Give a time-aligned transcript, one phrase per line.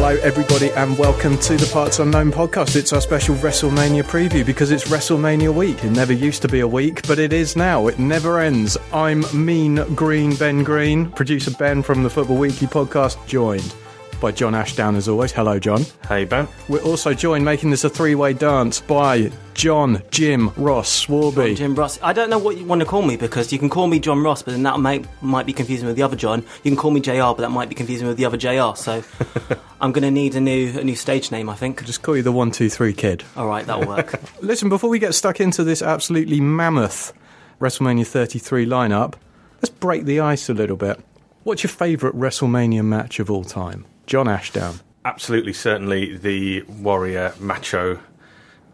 [0.00, 2.76] Hello, everybody, and welcome to the Parts Unknown podcast.
[2.76, 5.82] It's our special WrestleMania preview because it's WrestleMania week.
[5.82, 7.88] It never used to be a week, but it is now.
[7.88, 8.76] It never ends.
[8.92, 13.74] I'm Mean Green Ben Green, producer Ben from the Football Weekly podcast, joined
[14.20, 15.32] by John Ashdown as always.
[15.32, 15.84] Hello, John.
[16.08, 16.48] Hey, Ben.
[16.68, 21.56] We're also joined, making this a three way dance, by John Jim Ross Swaby.
[21.56, 21.98] Jim Ross.
[22.02, 24.22] I don't know what you want to call me because you can call me John
[24.22, 26.44] Ross, but then that might might be confusing with the other John.
[26.62, 28.76] You can call me JR, but that might be confusing with the other JR.
[28.76, 29.02] So
[29.80, 31.84] I'm going to need a new a new stage name, I think.
[31.84, 33.24] Just call you the one, two, three kid.
[33.36, 34.20] All right, that'll work.
[34.42, 37.12] Listen, before we get stuck into this absolutely mammoth
[37.60, 39.14] WrestleMania 33 lineup,
[39.56, 41.00] let's break the ice a little bit.
[41.44, 43.86] What's your favourite WrestleMania match of all time?
[44.08, 44.80] John Ashdown.
[45.04, 48.00] Absolutely, certainly the Warrior Macho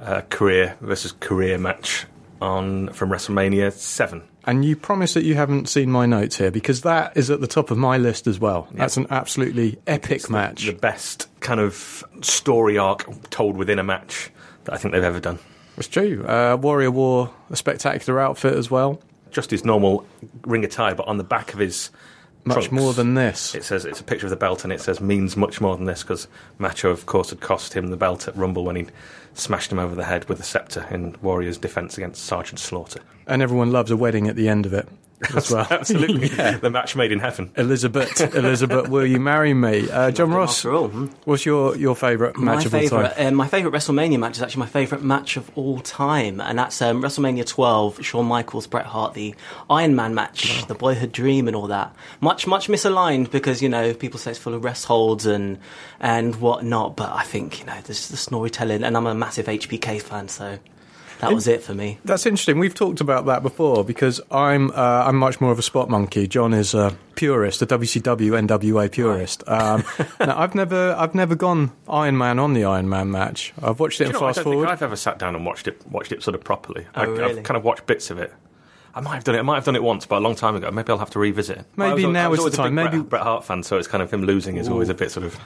[0.00, 2.06] uh, career versus career match
[2.40, 4.22] on from WrestleMania 7.
[4.44, 7.46] And you promise that you haven't seen my notes here because that is at the
[7.48, 8.68] top of my list as well.
[8.72, 10.66] That's an absolutely epic the- match.
[10.66, 14.30] The, best kind of story arc told within a match
[14.64, 15.40] that I think they've ever done.
[15.76, 16.24] It's true.
[16.24, 19.00] Uh, Warrior wore a spectacular outfit as well.
[19.32, 20.06] Just his normal
[20.42, 21.90] ring attire, but on the back of his
[22.44, 23.54] Much trunks, more than this.
[23.54, 25.86] It says it's a picture of the belt, and it says means much more than
[25.86, 26.28] this because
[26.58, 28.86] Macho, of course, had cost him the belt at Rumble when he
[29.32, 33.00] smashed him over the head with a scepter in Warrior's defense against Sergeant Slaughter.
[33.26, 34.88] And everyone loves a wedding at the end of it
[35.34, 35.66] as well.
[35.70, 36.58] Absolutely, Yeah.
[36.58, 37.50] the match made in heaven.
[37.56, 39.88] Elizabeth, Elizabeth, will you marry me?
[39.90, 41.06] Uh, John Ross, After all, hmm.
[41.24, 43.12] what's your, your favourite my match of all time?
[43.16, 46.80] uh, my favorite WrestleMania match is actually my favorite match of all time, and that's
[46.82, 48.04] um, WrestleMania 12.
[48.04, 49.34] Shawn Michaels, Bret Hart, the
[49.70, 51.94] Iron Man match, the Boyhood Dream, and all that.
[52.20, 55.58] Much, much misaligned because you know people say it's full of rest holds and
[56.00, 59.46] and whatnot, but I think you know this is the storytelling, and I'm a massive
[59.46, 60.58] HBK fan, so
[61.20, 61.98] that was it for me.
[62.04, 62.58] That's interesting.
[62.58, 64.74] We've talked about that before because I'm uh,
[65.06, 66.26] I'm much more of a spot monkey.
[66.26, 69.42] John is a purist, a WCW NWA purist.
[69.48, 69.84] Um,
[70.20, 73.52] now, I've never I've never gone Iron Man on the Iron Man match.
[73.62, 74.64] I've watched it Do in you know, I fast don't forward.
[74.66, 76.86] think I've ever sat down and watched it watched it sort of properly.
[76.94, 77.38] I, Oh, really?
[77.38, 78.32] I've kind of watched bits of it.
[78.96, 79.38] I might have done it.
[79.38, 80.70] I might have done it once, but a long time ago.
[80.70, 81.58] Maybe I'll have to revisit.
[81.58, 81.66] it.
[81.76, 82.74] Maybe was, now is the a time.
[82.74, 85.10] Maybe- Bret, Bret Hart fan, so it's kind of him losing is always a bit
[85.10, 85.36] sort of,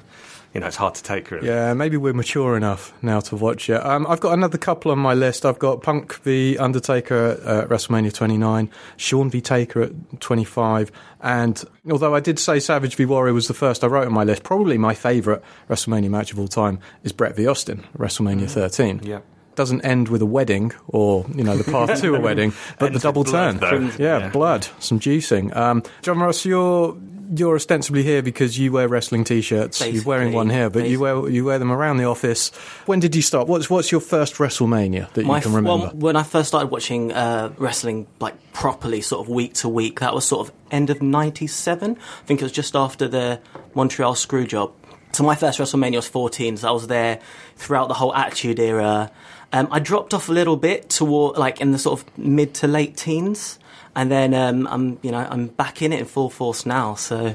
[0.52, 1.30] you know, it's hard to take.
[1.30, 1.46] Really.
[1.46, 3.84] Yeah, maybe we're mature enough now to watch it.
[3.84, 5.46] Um, I've got another couple on my list.
[5.46, 10.92] I've got Punk the Undertaker at WrestleMania 29, Shawn v Taker at 25,
[11.22, 14.24] and although I did say Savage v Warrior was the first I wrote on my
[14.24, 19.00] list, probably my favourite WrestleMania match of all time is Bret v Austin, WrestleMania 13.
[19.04, 19.20] Yeah.
[19.58, 23.00] Doesn't end with a wedding or you know the path to a wedding, but the
[23.00, 23.92] double blood, turn.
[23.98, 24.28] Yeah, Yeah.
[24.30, 25.54] blood, some juicing.
[25.56, 26.96] Um, John Ross, you're
[27.34, 29.84] you're ostensibly here because you wear wrestling t-shirts.
[29.84, 32.50] You're wearing one here, but you wear you wear them around the office.
[32.86, 33.48] When did you start?
[33.48, 35.86] What's what's your first WrestleMania that you can remember?
[35.86, 39.98] well, when I first started watching uh, wrestling, like properly, sort of week to week,
[40.00, 41.96] that was sort of end of '97.
[41.98, 43.40] I think it was just after the
[43.74, 44.70] Montreal Screwjob.
[45.12, 47.18] So my first WrestleMania was 14, so I was there
[47.56, 49.10] throughout the whole Attitude Era.
[49.52, 52.66] Um, I dropped off a little bit toward, like, in the sort of mid to
[52.66, 53.58] late teens,
[53.94, 56.94] and then um, I'm, you know, I'm back in it in full force now.
[56.94, 57.34] So,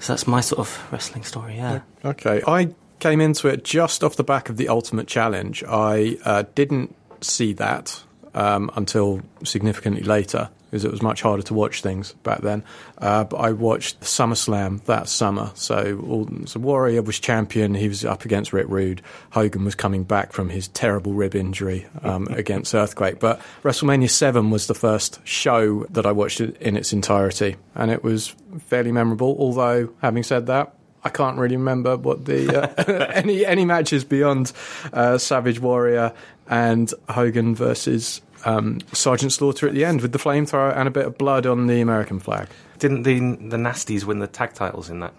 [0.00, 1.56] so that's my sort of wrestling story.
[1.56, 1.80] Yeah.
[2.04, 5.64] Okay, I came into it just off the back of the Ultimate Challenge.
[5.64, 8.02] I uh, didn't see that
[8.34, 12.62] um, until significantly later because it was much harder to watch things back then.
[12.98, 15.50] Uh, but I watched SummerSlam that summer.
[15.54, 17.74] So, all, so Warrior was champion.
[17.74, 19.00] He was up against Rick Rude.
[19.30, 23.18] Hogan was coming back from his terrible rib injury um, against Earthquake.
[23.18, 27.56] But WrestleMania 7 was the first show that I watched in its entirety.
[27.74, 28.34] And it was
[28.66, 29.36] fairly memorable.
[29.38, 34.52] Although, having said that, I can't really remember what the uh, any any matches beyond
[34.92, 36.12] uh, Savage Warrior
[36.48, 41.06] and Hogan versus um, Sergeant Slaughter at the end with the flamethrower and a bit
[41.06, 42.48] of blood on the American flag.
[42.78, 45.14] Didn't the the Nasties win the tag titles in that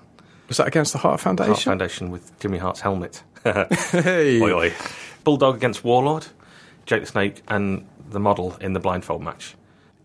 [0.48, 1.54] Was that against the Hart Foundation?
[1.54, 3.24] Hart Foundation with Jimmy Hart's helmet?
[3.44, 4.42] Hey.
[4.42, 4.74] Oi, oi.
[5.24, 6.28] Bulldog against Warlord,
[6.86, 9.56] Jake the Snake, and the model in the blindfold match.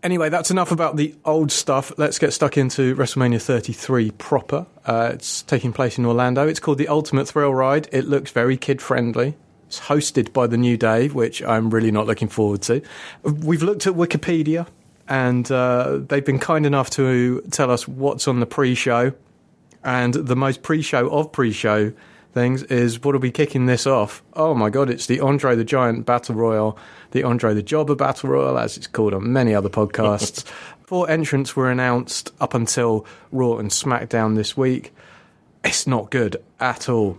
[0.03, 1.91] Anyway, that's enough about the old stuff.
[1.97, 4.67] Let's get stuck into WrestleMania 33 proper.
[4.85, 6.47] Uh, it's taking place in Orlando.
[6.47, 7.89] It's called the Ultimate Thrill Ride.
[7.91, 9.35] It looks very kid friendly.
[9.67, 12.81] It's hosted by the New Day, which I'm really not looking forward to.
[13.23, 14.67] We've looked at Wikipedia,
[15.07, 19.13] and uh, they've been kind enough to tell us what's on the pre-show.
[19.83, 21.93] And the most pre-show of pre-show
[22.35, 24.21] things is what'll be kicking this off.
[24.33, 26.77] Oh my god, it's the Andre the Giant Battle Royal,
[27.11, 30.43] the Andre the Jobber Battle Royal, as it's called on many other podcasts.
[30.85, 34.93] Four entrants were announced up until Raw and SmackDown this week.
[35.63, 37.17] It's not good at all.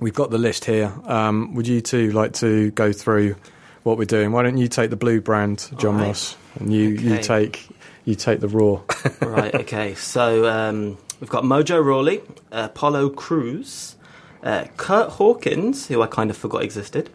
[0.00, 0.92] We've got the list here.
[1.04, 3.36] Um, would you two like to go through
[3.82, 4.32] what we're doing?
[4.32, 6.08] Why don't you take the blue brand, John right.
[6.08, 7.66] Ross, and you, you take
[8.04, 8.82] you take the Raw.
[9.20, 9.94] right, okay.
[9.94, 12.20] So um, we've got Mojo Rawley,
[12.52, 13.96] uh, Apollo Crews,
[14.42, 17.10] uh, Curt Hawkins, who I kind of forgot existed.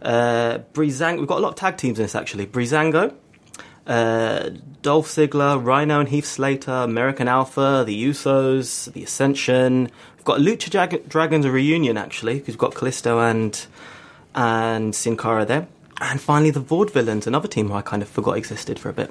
[0.00, 0.58] Uh.
[0.76, 2.46] We've got a lot of tag teams in this actually.
[2.46, 3.14] Breezango,
[3.86, 4.50] uh,
[4.82, 9.90] Dolph Ziggler, Rhino and Heath Slater, American Alpha, the Usos, the Ascension.
[10.16, 13.66] We've got Lucha Jag- Dragons a reunion actually, because we've got Kalisto and
[14.34, 15.66] and Sin Cara there.
[16.00, 19.10] And finally, the Vaudevillains, another team who I kind of forgot existed for a bit.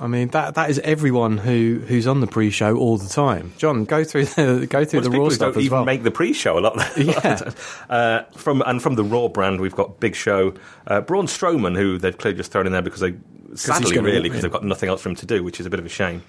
[0.00, 3.52] I mean that that is everyone who who's on the pre-show all the time.
[3.58, 5.84] John, go through the go through Most the Raw stuff don't as even well.
[5.84, 6.76] make the pre-show a lot.
[6.96, 7.52] Yeah.
[7.88, 10.54] uh, from and from the Raw brand, we've got Big Show,
[10.88, 13.14] uh, Braun Strowman, who they've clearly just thrown in there because they,
[13.54, 15.80] sadly, really, because they've got nothing else for him to do, which is a bit
[15.80, 16.22] of a shame.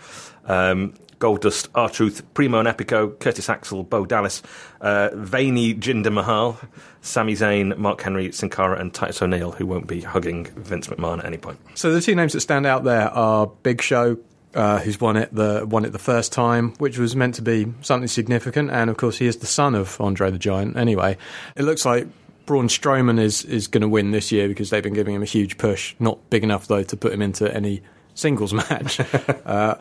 [0.45, 4.43] Um, Goldust, R Truth, Primo and Epico, Curtis Axel, Bo Dallas,
[4.81, 6.59] uh, Veiny Jinder Mahal,
[7.01, 11.19] Sami Zayn, Mark Henry, Sin Cara, and Titus O'Neil, who won't be hugging Vince McMahon
[11.19, 11.59] at any point.
[11.75, 14.17] So the two names that stand out there are Big Show,
[14.53, 17.71] uh, who's won it the won it the first time, which was meant to be
[17.81, 20.77] something significant, and of course he is the son of Andre the Giant.
[20.77, 21.17] Anyway,
[21.55, 22.07] it looks like
[22.45, 25.25] Braun Strowman is is going to win this year because they've been giving him a
[25.25, 25.95] huge push.
[25.99, 27.81] Not big enough though to put him into any
[28.13, 28.99] singles match
[29.45, 29.75] uh,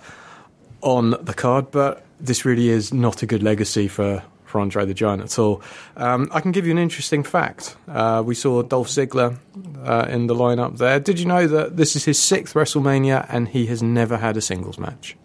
[0.81, 4.23] on the card, but this really is not a good legacy for.
[4.45, 5.63] For Andre the Giant at all.
[5.97, 7.75] Um, I can give you an interesting fact.
[7.89, 9.37] Uh, we saw Dolph Ziggler
[9.85, 11.01] uh, in the lineup there.
[11.01, 14.41] Did you know that this is his sixth WrestleMania and he has never had a
[14.41, 15.17] singles match?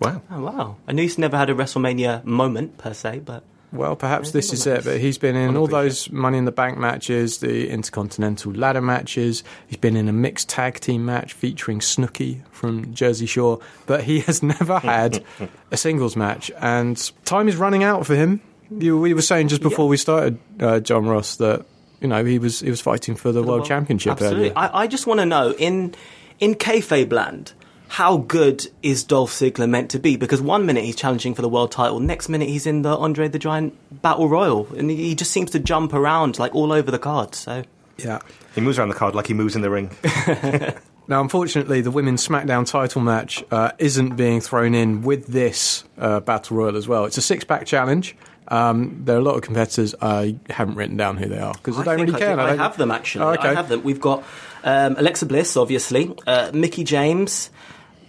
[0.00, 0.20] Wow.
[0.32, 0.76] Oh wow!
[0.88, 4.66] I knew he's never had a WrestleMania moment per se, but Well, perhaps this is
[4.66, 8.82] it, but he's been in all those Money in the Bank matches, the Intercontinental ladder
[8.82, 9.42] matches.
[9.66, 14.20] He's been in a mixed tag team match featuring Snooki from Jersey Shore, but he
[14.20, 15.24] has never had
[15.70, 16.50] a singles match.
[16.60, 18.42] And time is running out for him.
[18.70, 19.90] You, we were saying just before Yeah.
[19.90, 21.64] we started, uh, John Ross, that
[22.00, 24.50] you know he was he was fighting for the For the World world- Championship Absolutely.
[24.50, 24.58] earlier.
[24.58, 25.94] I, I just want to know in
[26.40, 27.52] in kayfabe land,
[27.92, 30.16] how good is Dolph Ziggler meant to be?
[30.16, 33.28] Because one minute he's challenging for the world title, next minute he's in the Andre
[33.28, 36.90] the Giant Battle Royal, and he, he just seems to jump around like all over
[36.90, 37.34] the card.
[37.34, 37.64] So
[37.98, 38.20] yeah.
[38.54, 39.90] He moves around the card like he moves in the ring.
[41.08, 46.20] Now, unfortunately, the women's SmackDown title match uh, isn't being thrown in with this uh,
[46.20, 47.06] Battle Royal as well.
[47.06, 48.16] It's a six pack challenge.
[48.48, 49.94] Um, there are a lot of competitors.
[50.00, 52.32] I haven't written down who they are because I, don't think really care.
[52.32, 52.40] I, do.
[52.42, 53.24] I don't- have them actually.
[53.24, 53.48] Oh, okay.
[53.48, 53.82] I have them.
[53.82, 54.24] We've got
[54.62, 57.50] um, Alexa Bliss, obviously, uh, Mickie James,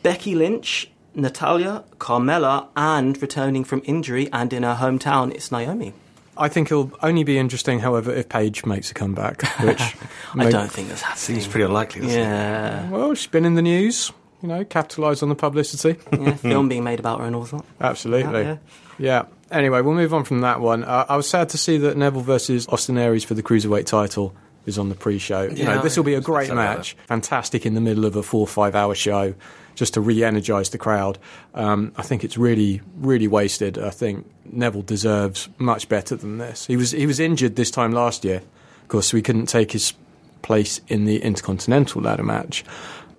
[0.03, 5.93] Becky Lynch, Natalya, Carmella, and returning from injury and in her hometown, it's Naomi.
[6.35, 9.43] I think it'll only be interesting, however, if Paige makes a comeback.
[9.61, 9.79] Which
[10.35, 11.19] I don't think that's happening.
[11.41, 12.23] Seems pretty unlikely, doesn't it?
[12.23, 14.11] Yeah, Well, she's been in the news.
[14.41, 15.97] You know, capitalise on the publicity.
[16.11, 16.33] yeah.
[16.35, 17.63] Film being made about her and all that.
[17.79, 18.41] Absolutely.
[18.41, 18.57] Yeah,
[18.97, 19.25] Yeah.
[19.51, 20.83] Anyway, we'll move on from that one.
[20.83, 24.35] Uh, I was sad to see that Neville versus Austin Aries for the cruiserweight title
[24.65, 25.43] is on the pre-show.
[25.43, 26.97] You Yeah, know, this will be a great match.
[27.07, 29.35] Fantastic in the middle of a four or five hour show,
[29.75, 31.17] just to re-energise the crowd.
[31.53, 33.77] Um, I think it's really, really wasted.
[33.77, 36.65] I think Neville deserves much better than this.
[36.67, 38.41] He was he was injured this time last year,
[38.83, 39.93] of course, he couldn't take his
[40.41, 42.65] place in the Intercontinental ladder match.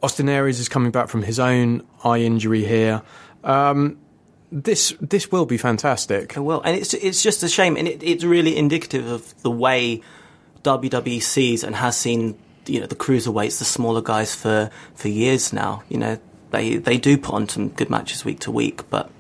[0.03, 3.03] Austin Aries is coming back from his own eye injury here.
[3.43, 3.99] Um,
[4.53, 6.37] this this will be fantastic.
[6.37, 9.51] It will, and it's it's just a shame, and it, it's really indicative of the
[9.51, 10.03] way
[10.63, 15.53] WWE sees and has seen you know the cruiserweights, the smaller guys for for years
[15.53, 15.83] now.
[15.89, 16.19] You know
[16.55, 19.11] they they do put on some good matches week to week, but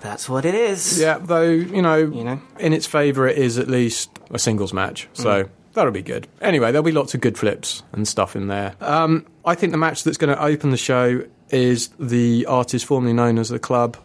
[0.00, 0.98] that's what it is.
[1.00, 2.40] Yeah, though you know, You know?
[2.58, 6.28] in its favour, it is at least a singles match, so that'll be good.
[6.40, 8.74] Anyway, there'll be lots of good flips and stuff in there.
[8.80, 13.12] Um, I think the match that's going to open the show is the artist formerly
[13.12, 13.96] known as the Club,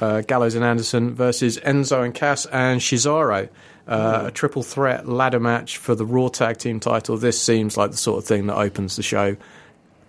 [0.00, 3.48] uh, Gallows and Anderson versus Enzo and Cass and Cesaro.
[3.86, 7.16] Uh, A triple threat ladder match for the Raw Tag Team title.
[7.16, 9.36] This seems like the sort of thing that opens the show.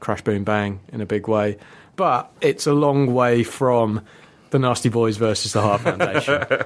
[0.04, 1.58] Crash, boom, bang in a big way.
[1.96, 4.02] But it's a long way from
[4.50, 6.44] the Nasty Boys versus the Hart Foundation.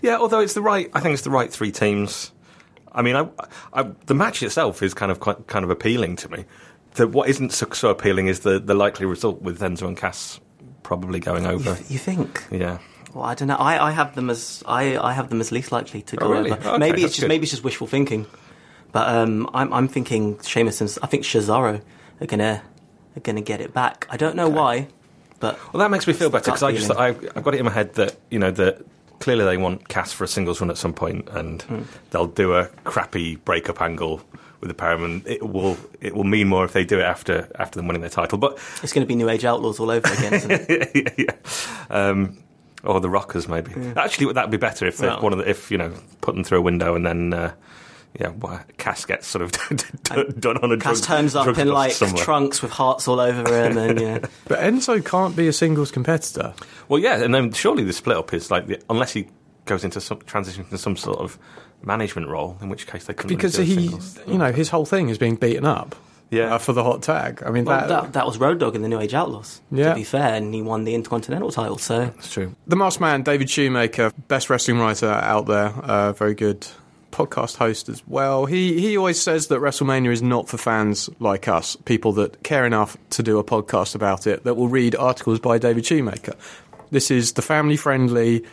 [0.00, 2.30] Yeah, although it's the right, I think it's the right three teams.
[2.92, 3.26] I mean, I,
[3.72, 6.44] I, the match itself is kind of quite, kind of appealing to me.
[6.94, 10.38] The, what isn't so, so appealing is the, the likely result with Enzo and Cass
[10.84, 11.70] probably going You, over.
[11.88, 12.44] you think?
[12.52, 12.78] Yeah,
[13.12, 13.56] Well, I don't know.
[13.56, 16.30] I, I have them as I, I have them as least likely to go Oh,
[16.30, 16.52] really?
[16.52, 16.68] over.
[16.68, 17.28] Okay, maybe it's just good.
[17.28, 18.24] maybe it's just wishful thinking.
[18.92, 21.82] But um, I'm, I'm thinking Sheamus and I think Cesaro
[22.20, 22.62] are gonna
[23.16, 24.06] are gonna get it back.
[24.10, 24.88] I don't know why,
[25.40, 27.58] but Well, that makes me feel better because I just I, have I've got it
[27.60, 28.84] in my head that you know that
[29.20, 31.82] clearly they want Cass for a singles run at some point, and Hmm.
[32.10, 34.22] they'll do a crappy breakup angle
[34.60, 34.84] with the.
[34.88, 38.02] And it will it will mean more if they do it after after them winning
[38.02, 38.38] their title.
[38.38, 40.34] But it's going to be New Age Outlaws all over again.
[40.34, 40.90] Isn't it?
[41.18, 41.34] yeah, yeah.
[41.90, 42.38] Um,
[42.84, 43.72] or the Rockers maybe.
[43.96, 45.20] Actually, that'd be better if they, Well.
[45.20, 47.32] one of the, if you know put them through a window and then.
[47.32, 47.52] Uh,
[48.18, 49.52] yeah, well, Cass gets sort of
[50.04, 52.24] done, done on a Cass drug, turns up drug in like somewhere.
[52.24, 54.18] trunks with hearts all over him, and yeah.
[54.46, 56.54] But Enzo can't be a singles competitor.
[56.88, 59.28] Well, yeah, and then surely the split up is like the, unless he
[59.66, 61.38] goes into some transition into some sort of
[61.82, 64.18] management role, in which case they couldn't Because really do a he, singles.
[64.26, 65.94] you know, his whole thing is being beaten up.
[66.30, 66.56] Yeah.
[66.56, 67.42] uh, for the hot tag.
[67.46, 69.62] I mean, Well, that, that, that was Road Dogg in the New Age Outlaws.
[69.70, 69.90] Yeah.
[69.90, 71.78] To be fair, and he won the Intercontinental title.
[71.78, 72.54] So It's true.
[72.66, 76.66] the Masked Man, David Shoemaker, best wrestling writer out there, uh, very good
[77.10, 78.46] podcast host as well.
[78.46, 82.66] He he always says that WrestleMania is not for fans like us, people that care
[82.66, 86.34] enough to do a podcast about it, that will read articles by David Shoemaker.
[86.90, 88.44] This is the family friendly,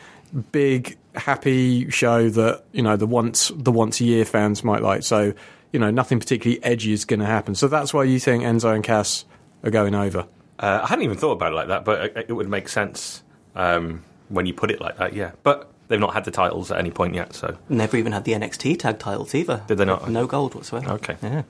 [0.51, 5.03] big, happy show that you know the once the once a year fans might like.
[5.03, 5.33] So
[5.71, 7.55] you know nothing particularly edgy is going to happen.
[7.55, 9.25] So that's why you think Enzo and Cass
[9.63, 10.27] are going over.
[10.57, 13.24] Uh, I hadn't even thought about it like that, but it, would make sense
[13.55, 15.13] um, when you put it like that.
[15.13, 18.23] Yeah, but they've not had the titles at any point yet, so never even had
[18.23, 19.63] the NXT tag titles either.
[19.67, 20.09] Did they not?
[20.09, 20.91] No gold whatsoever.
[20.93, 21.17] Okay.
[21.21, 21.43] Yeah.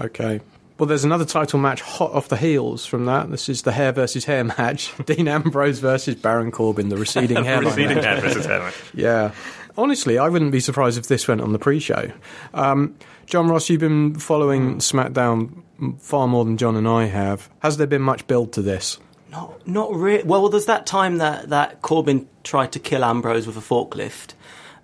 [0.00, 0.40] Okay.
[0.78, 3.30] Well, there's another title match hot off the heels from that.
[3.32, 4.92] This is the hair versus hair match.
[5.06, 8.74] Dean Ambrose versus Baron Corbin, the receding hairline Receding hair versus hair match.
[8.94, 9.32] Yeah.
[9.76, 12.12] Honestly, I wouldn't be surprised if this went on the pre-show.
[12.54, 15.62] Um, John Ross, you've been following SmackDown
[15.98, 17.48] far more than John and I have.
[17.60, 18.98] Has there been much build to this?
[19.30, 20.22] Not, not really.
[20.22, 24.34] Well, there's that time that, that Corbin tried to kill Ambrose with a forklift.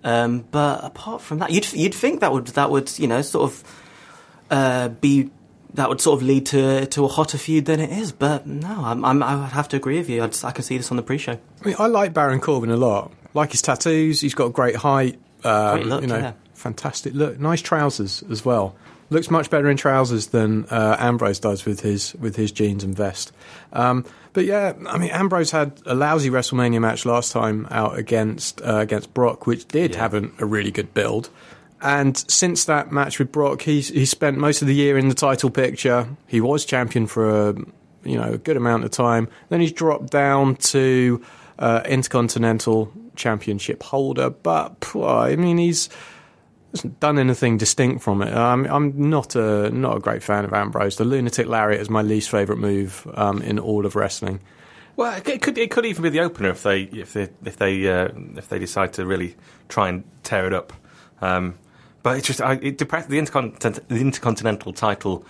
[0.03, 3.51] Um, but apart from that, you'd you'd think that would that would you know sort
[3.51, 3.81] of
[4.51, 5.31] uh, be
[5.73, 8.11] that would sort of lead to to a hotter feud than it is.
[8.11, 10.23] But no, I'm, I'm, I would have to agree with you.
[10.23, 11.33] I'd, I can see this on the pre-show.
[11.33, 13.11] I mean, I like Baron Corbin a lot.
[13.33, 15.19] Like his tattoos, he's got great height.
[15.43, 16.33] Um, Great look, you know, yeah.
[16.53, 17.39] fantastic look.
[17.39, 18.75] Nice trousers as well.
[19.09, 22.95] Looks much better in trousers than uh, Ambrose does with his with his jeans and
[22.95, 23.31] vest.
[23.73, 28.61] Um, but yeah, I mean, Ambrose had a lousy WrestleMania match last time out against
[28.61, 30.01] uh, against Brock, which did Yeah.
[30.01, 31.29] have an, a really good build.
[31.81, 35.15] And since that match with Brock, he's he spent most of the year in the
[35.15, 36.07] title picture.
[36.27, 37.53] He was champion for a
[38.03, 39.27] you know a good amount of time.
[39.49, 41.21] Then he's dropped down to
[41.57, 44.29] uh, Intercontinental Championship holder.
[44.29, 45.89] But I mean, he's
[46.81, 48.33] done anything distinct from it.
[48.33, 50.97] Um, I'm not a not a great fan of Ambrose.
[50.97, 54.39] The lunatic lariat is my least favourite move um, in all of wrestling.
[54.95, 57.87] Well, it could it could even be the opener if they if they if they
[57.87, 59.35] uh, if they decide to really
[59.67, 60.73] try and tear it up.
[61.21, 61.57] Um,
[62.03, 65.25] but it's just I, it depressed the, intercontinental, the intercontinental title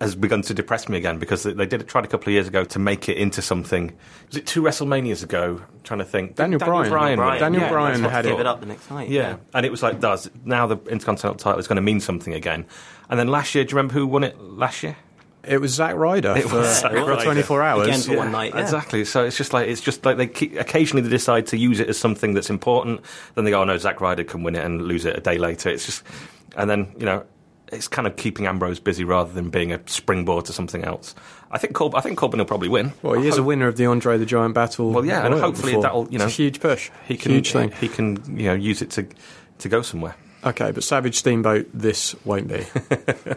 [0.00, 2.32] has begun to depress me again because they, they did it tried a couple of
[2.32, 3.92] years ago to make it into something.
[4.28, 5.60] Was it two WrestleManias ago?
[5.60, 6.36] I'm trying to think.
[6.36, 6.90] Daniel Bryan.
[6.90, 7.40] Bryan, Bryan.
[7.40, 8.40] Daniel yeah, Bryan that's what- had Give it.
[8.40, 9.08] it up the next night.
[9.08, 12.32] Yeah, and it was like, does now the intercontinental title is going to mean something
[12.32, 12.66] again?
[13.10, 14.96] And then last year, do you remember who won it last year?
[15.44, 17.24] It was Zack Ryder It for, was Zack for Ryder.
[17.24, 17.88] 24 hours.
[17.88, 18.54] Again for one night.
[18.54, 18.60] Yeah.
[18.60, 19.04] Exactly.
[19.04, 21.88] So it's just like it's just like they keep, occasionally they decide to use it
[21.88, 23.00] as something that's important.
[23.34, 25.38] Then they go, "Oh no, Zack Ryder can win it," and lose it a day
[25.38, 25.68] later.
[25.68, 26.04] It's just,
[26.56, 27.24] and then you know,
[27.72, 31.14] it's kind of keeping Ambrose busy rather than being a springboard to something else.
[31.50, 32.92] I think Colb- I think Corbin will probably win.
[33.02, 34.90] Well, he is a winner of the Andre the Giant battle.
[34.92, 35.82] Well, yeah, and hopefully before.
[35.82, 36.90] that'll, you know, it's a huge push.
[37.06, 37.72] He can huge thing.
[37.72, 39.06] he can you know use it to
[39.58, 40.14] to go somewhere.
[40.44, 42.64] Okay, but Savage Steamboat, this won't be.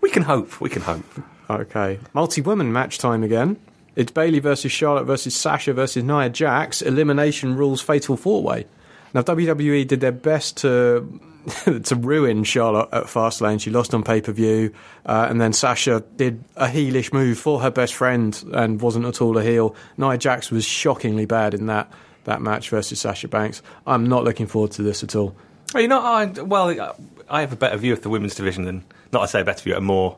[0.00, 0.60] We can hope.
[0.60, 1.04] We can hope.
[1.50, 3.56] okay, multi-woman match time again.
[3.96, 6.80] It's Bayley versus Charlotte versus Sasha versus Nia Jax.
[6.82, 8.66] Elimination rules fatal four-way.
[9.14, 11.20] Now WWE did their best to
[11.84, 13.60] to ruin Charlotte at Fastlane.
[13.60, 14.72] She lost on pay-per-view,
[15.06, 19.20] uh, and then Sasha did a heelish move for her best friend and wasn't at
[19.20, 19.74] all a heel.
[19.96, 21.92] Nia Jax was shockingly bad in that
[22.24, 23.60] that match versus Sasha Banks.
[23.86, 25.36] I'm not looking forward to this at all.
[25.74, 26.96] Well, you know, I, well,
[27.28, 29.22] I have a better view of the women's division than not.
[29.22, 30.16] I say a better view, a more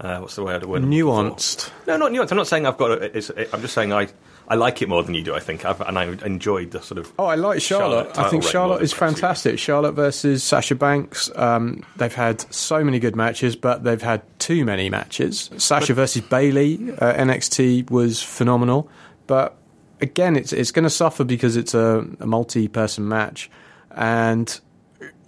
[0.00, 0.62] uh, what's the word?
[0.62, 1.70] Nuanced.
[1.86, 2.32] No, not nuanced.
[2.32, 2.90] I'm not saying I've got.
[2.90, 4.08] A, it's, I'm just saying I,
[4.46, 5.34] I like it more than you do.
[5.34, 7.12] I think, I've, and I enjoyed the sort of.
[7.18, 8.16] Oh, I like Charlotte.
[8.18, 9.58] I think Charlotte is fantastic.
[9.58, 11.30] Charlotte versus Sasha Banks.
[11.34, 15.50] Um, they've had so many good matches, but they've had too many matches.
[15.56, 18.90] Sasha versus Bayley, uh, NXT was phenomenal,
[19.26, 19.56] but
[20.00, 23.50] again, it's it's going to suffer because it's a, a multi-person match,
[23.92, 24.60] and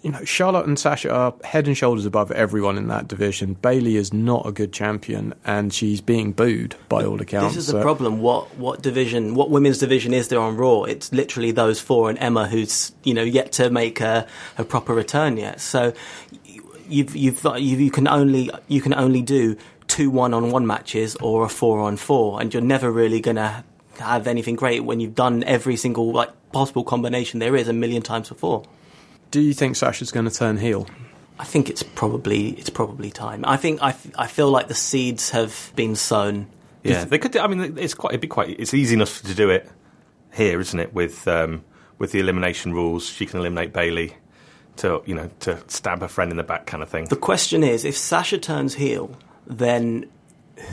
[0.07, 3.55] you know Charlotte and Sasha are head and shoulders above everyone in that division.
[3.55, 7.57] Bayley is not a good champion, and she's being booed by all accounts.
[7.57, 8.21] This is the so- problem.
[8.21, 9.35] What what division?
[9.35, 10.85] What women's division is there on Raw?
[10.85, 14.95] It's literally those four and Emma, who's you know yet to make a, a proper
[14.95, 15.61] return yet.
[15.61, 15.93] So
[16.89, 19.57] you've, you've you you can only you can only do
[19.89, 23.39] two one on one matches or a four on four, and you're never really going
[23.39, 23.65] to
[23.99, 28.03] have anything great when you've done every single like possible combination there is a million
[28.03, 28.63] times before.
[29.31, 30.87] Do you think Sasha's going to turn heel?
[31.39, 33.45] I think it's probably it's probably time.
[33.45, 36.49] I think I, f- I feel like the seeds have been sown.
[36.83, 37.33] Yeah, they could.
[37.33, 38.13] Do, I mean, it's quite.
[38.13, 38.59] It'd be quite.
[38.59, 39.69] It's easy enough to do it
[40.33, 40.95] here, isn't it?
[40.95, 41.65] With um,
[41.99, 44.17] with the elimination rules, she can eliminate Bayley
[44.77, 47.07] to you know to stab her friend in the back, kind of thing.
[47.07, 49.15] The question is, if Sasha turns heel,
[49.47, 50.07] then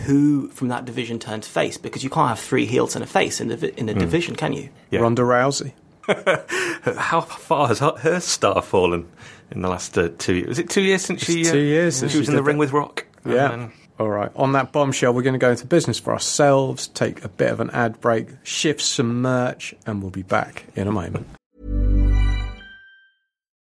[0.05, 1.77] who from that division turns face?
[1.77, 4.53] Because you can't have three heels and a face in the in a division, can
[4.53, 4.69] you?
[4.91, 5.01] Yeah.
[5.01, 5.73] Ronda Rousey.
[6.97, 9.07] How far has her, her star fallen
[9.51, 10.47] in the last uh, two years?
[10.49, 11.41] Was it two years since she?
[11.41, 12.59] It's two years since she was in the ring that.
[12.59, 13.05] with Rock.
[13.25, 13.49] Yeah.
[13.49, 14.31] Then- All right.
[14.35, 17.59] On that bombshell, we're going to go into business for ourselves, take a bit of
[17.59, 21.27] an ad break, shift some merch, and we'll be back in a moment.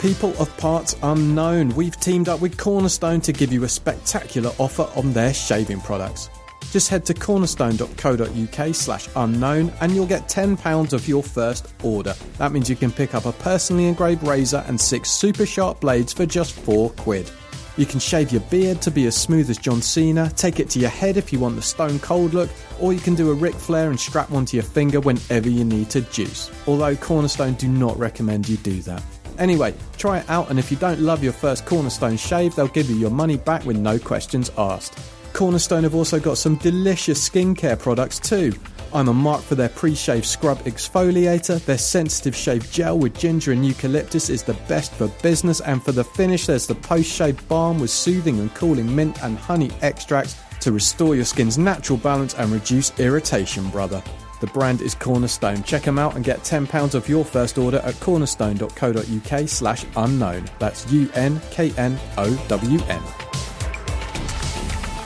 [0.00, 4.88] People of Parts Unknown, we've teamed up with Cornerstone to give you a spectacular offer
[4.96, 6.30] on their shaving products.
[6.70, 12.14] Just head to cornerstone.co.uk slash unknown and you'll get £10 of your first order.
[12.38, 16.14] That means you can pick up a personally engraved razor and six super sharp blades
[16.14, 17.30] for just four quid.
[17.76, 20.78] You can shave your beard to be as smooth as John Cena, take it to
[20.78, 22.48] your head if you want the stone cold look,
[22.80, 25.64] or you can do a Ric Flair and strap one to your finger whenever you
[25.64, 26.50] need to juice.
[26.66, 29.02] Although Cornerstone do not recommend you do that.
[29.40, 32.90] Anyway, try it out, and if you don't love your first Cornerstone shave, they'll give
[32.90, 34.98] you your money back with no questions asked.
[35.32, 38.52] Cornerstone have also got some delicious skincare products too.
[38.92, 41.64] I'm a mark for their pre shave scrub exfoliator.
[41.64, 45.92] Their sensitive shave gel with ginger and eucalyptus is the best for business, and for
[45.92, 50.36] the finish, there's the post shave balm with soothing and cooling mint and honey extracts
[50.60, 54.02] to restore your skin's natural balance and reduce irritation, brother.
[54.40, 55.62] The brand is Cornerstone.
[55.62, 60.46] Check them out and get £10 off your first order at cornerstone.co.uk slash unknown.
[60.58, 61.42] That's U-N-K-N-O-W-N.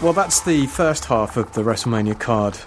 [0.03, 2.59] Well, that's the first half of the WrestleMania card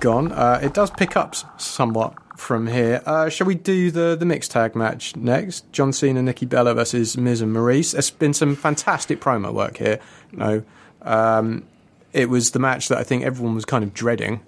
[0.00, 0.32] gone.
[0.32, 3.02] Uh, it does pick up somewhat from here.
[3.06, 5.70] Uh, shall we do the, the mixed tag match next?
[5.72, 7.92] John Cena, Nikki Bella versus Miz and Maryse.
[7.92, 10.00] There's been some fantastic promo work here.
[10.32, 10.64] No,
[11.02, 11.64] um,
[12.12, 14.40] it was the match that I think everyone was kind of dreading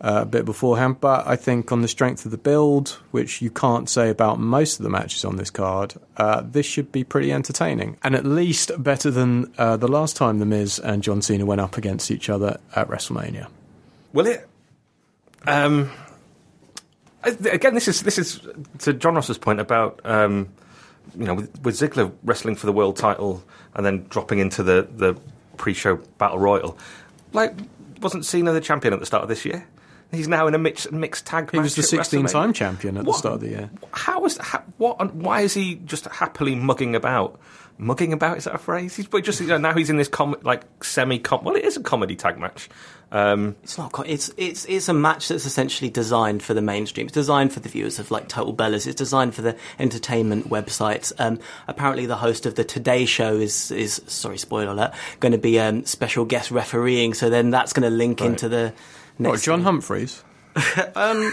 [0.00, 3.88] a bit beforehand, but I think on the strength of the build, which you can't
[3.88, 7.96] say about most of the matches on this card, uh, this should be pretty entertaining.
[8.02, 11.60] And at least better than uh, the last time The Miz and John Cena went
[11.60, 13.48] up against each other at WrestleMania.
[14.12, 14.48] Will it?
[15.46, 15.90] Um,
[17.24, 18.40] again, this is this is
[18.80, 20.48] to John Ross's point about um,
[21.16, 23.42] you know with, with Ziggler wrestling for the world title
[23.74, 25.18] and then dropping into the the
[25.56, 26.78] pre-show battle royal.
[27.32, 27.54] Like,
[28.00, 29.66] wasn't Cena the champion at the start of this year?
[30.10, 31.50] He's now in a mixed mixed tag.
[31.50, 33.70] He was the 16 time champion at the start of the year.
[33.92, 35.14] How is ha, what?
[35.14, 37.38] Why is he just happily mugging about?
[37.80, 38.96] Mugging about is that a phrase?
[38.96, 41.44] He's but just you know, now he's in this com- like semi com.
[41.44, 42.68] Well, it is a comedy tag match.
[43.12, 43.92] Um, It's not.
[43.92, 47.06] co- It's it's it's a match that's essentially designed for the mainstream.
[47.06, 48.86] It's designed for the viewers of like Total Bellas.
[48.86, 51.12] It's designed for the entertainment websites.
[51.18, 55.38] Um, apparently, the host of the Today Show is is sorry, spoiler alert, going to
[55.38, 57.14] be um, special guest refereeing.
[57.14, 58.72] So then that's going to link into the
[59.18, 60.22] What, John Humphrys?
[60.96, 61.32] Um,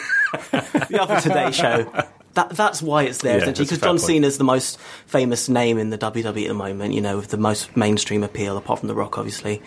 [0.52, 1.92] the other Today Show.
[2.34, 4.02] That, that's why it's there, Yeah, essentially, that's a because John point.
[4.02, 6.94] Cena's the most famous name in the WWE at the moment.
[6.94, 9.62] You know, with the most mainstream appeal, apart from The Rock, obviously.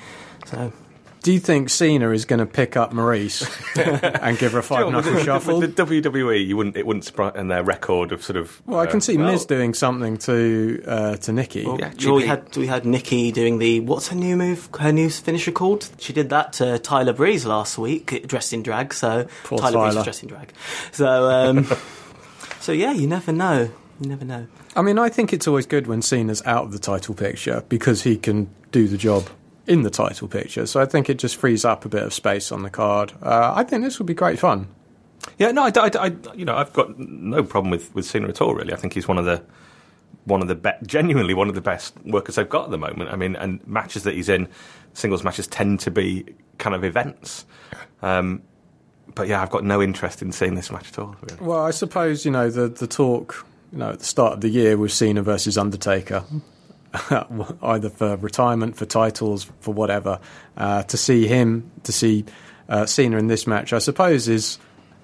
[0.47, 0.73] So
[1.23, 3.45] Do you think Cena is going to pick up Maryse
[4.23, 5.61] and give her a five John, with, knuckle the, shuffle?
[5.61, 8.63] with the WWE, you wouldn't it wouldn't surprise in their record of sort of.
[8.67, 11.63] Well, I can uh, see well, Miz doing something to uh, to Nikki.
[11.63, 14.69] Yeah, Well, we had we had Nikki doing the what's her new move?
[14.79, 15.89] Her new finisher called?
[15.99, 18.95] She did that to Tyler Breeze last week, dressed in drag.
[18.95, 19.99] So Poor Tyler, Breeze Tyler.
[19.99, 20.53] is dressed in drag.
[20.93, 21.67] So um,
[22.61, 23.71] so yeah, you never know.
[24.01, 24.47] You never know.
[24.77, 28.03] I mean, I think it's always good when Cena's out of the title picture because
[28.03, 29.29] he can do the job
[29.69, 30.67] in the title picture.
[30.67, 33.13] So I think it just frees up a bit of space on the card.
[33.23, 34.67] Uh, I think this would be great fun.
[35.39, 38.41] Yeah, no, I, I, I, you know, I've got no problem with with Cena at
[38.41, 38.55] all.
[38.55, 39.43] Really, I think he's one of the
[40.25, 43.11] one of the be- genuinely one of the best workers they've got at the moment.
[43.11, 44.49] I mean, and matches that he's in,
[44.95, 46.25] singles matches tend to be
[46.59, 47.45] kind of events.
[48.03, 48.43] Um,
[49.15, 51.17] but yeah, I've got no interest in seeing this match at all.
[51.21, 51.45] Really.
[51.45, 53.45] Well, I suppose you know the the talk.
[53.73, 56.25] You know, at the start of the year was Cena versus Undertaker,
[57.63, 60.21] either for retirement, for titles, for whatever.
[60.57, 62.25] Uh, to see him, to see
[62.69, 64.59] uh, Cena in this match, I suppose is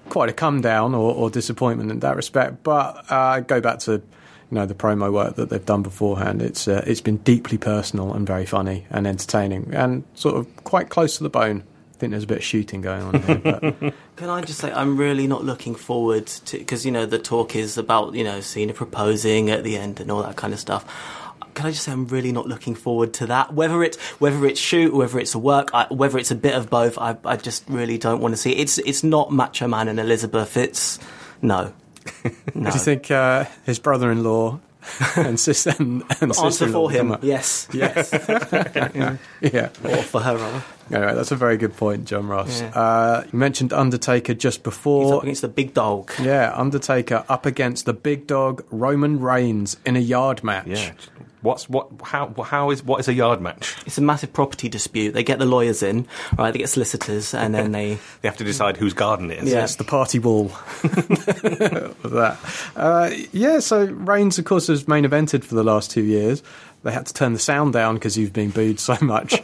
[0.09, 2.63] quite a come down or, or disappointment in that respect.
[2.63, 6.41] But uh, go back to you know the promo work that they've done beforehand.
[6.41, 10.89] It's uh, it's been deeply personal and very funny and entertaining and sort of quite
[10.89, 11.63] close to the bone.
[11.93, 13.37] I think there's a bit of shooting going on here.
[13.37, 17.19] But Can I just say I'm really not looking forward to because you know the
[17.19, 20.59] talk is about you know Cena proposing at the end and all that kind of
[20.59, 20.85] stuff.
[21.55, 23.53] Can I just say I'm really not looking forward to that?
[23.53, 26.69] Whether it's whether it's shoot, whether it's a work, I, whether it's a bit of
[26.69, 28.59] both, I, I just really don't want to see it.
[28.59, 30.55] It's it's not Macho Man and Elizabeth.
[30.57, 30.99] It's
[31.41, 31.73] no,
[32.53, 32.69] no.
[32.69, 34.59] do you think uh, his brother-in-law
[35.15, 37.17] and sister and, and answer for him?
[37.21, 38.11] Yes, Yes.
[39.41, 39.69] yeah.
[39.83, 40.63] or for her rather.
[40.91, 42.61] Anyway, that's a very good point, John Ross.
[42.61, 42.67] Yeah.
[42.69, 45.15] Uh, you mentioned Undertaker just He's before.
[45.15, 46.11] up against the big dog.
[46.21, 50.67] Yeah, Undertaker up against the big dog Roman Reigns in a yard match.
[50.67, 50.91] Yeah,
[51.45, 51.89] what's what?
[52.03, 53.75] How how is what is a yard match?
[53.85, 55.13] It's a massive property dispute.
[55.13, 56.51] They get the lawyers in, right?
[56.51, 59.51] They get solicitors, and then they They have to decide whose garden it is.
[59.51, 59.63] Yeah.
[59.63, 60.45] It's the party wall
[60.83, 62.37] that.
[62.75, 66.43] Uh, yeah, so Reigns, of course, has main evented for the last two years.
[66.83, 69.41] They had to turn the sound down because you've been booed so much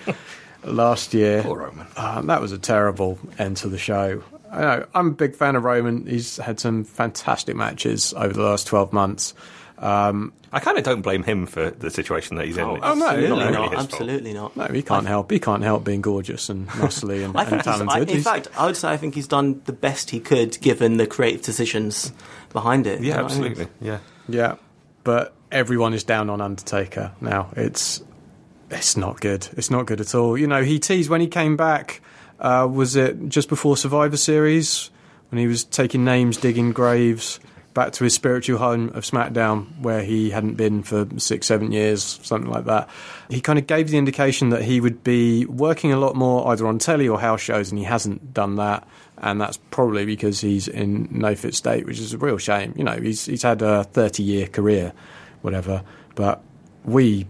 [0.64, 1.44] last year.
[1.44, 1.88] Poor Roman.
[1.96, 4.24] Uh, that was a terrible end to the show.
[4.52, 6.06] I know, I'm a big fan of Roman.
[6.06, 9.34] He's had some fantastic matches over the last 12 months.
[9.82, 12.64] Um, I kind of don't blame him for the situation that he's in.
[12.66, 14.56] oh, It's no, not really not, absolutely not.
[14.56, 15.32] no, he can't help.
[15.32, 18.10] He can't help being gorgeous and muscly and, I and think he's, I, talented.
[18.10, 20.98] in He's- fact, I would say I think he's done the best he could given
[20.98, 22.12] the creative decisions
[22.54, 23.02] behind it.
[23.02, 23.46] Yeah, know what I mean?
[23.52, 23.74] absolutely.
[23.88, 24.00] Yeah.
[24.30, 24.56] Yeah,
[25.04, 27.50] but everyone is down on Undertaker now.
[27.56, 28.04] It's
[28.70, 29.48] it's not good.
[29.58, 30.38] It's not good at all.
[30.38, 32.02] You know, he teased when he came back.
[32.40, 34.90] Uh, was it just before Survivor Series
[35.30, 37.40] when he was taking names, digging graves,
[37.74, 42.20] back to his spiritual home of SmackDown, where he hadn't been for six, seven years,
[42.24, 42.90] something like that.
[43.30, 46.68] He kind of gave the indication that he would be working a lot more either
[46.68, 48.88] on telly or house shows, and he hasn't done that.
[49.18, 52.74] And that's probably because he's in no fit state, which is a real shame.
[52.76, 54.94] You know, he's he's had a thirty year career,
[55.42, 55.84] whatever.
[56.16, 56.42] But
[56.84, 57.28] we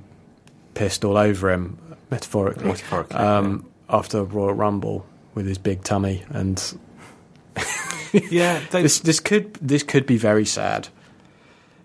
[0.74, 1.78] pissed all over him,
[2.10, 6.80] metaphorically, Metaphorically, um, after Royal Rumble with his big tummy, and
[8.32, 10.90] Yeah, they, this this could this could be very sad.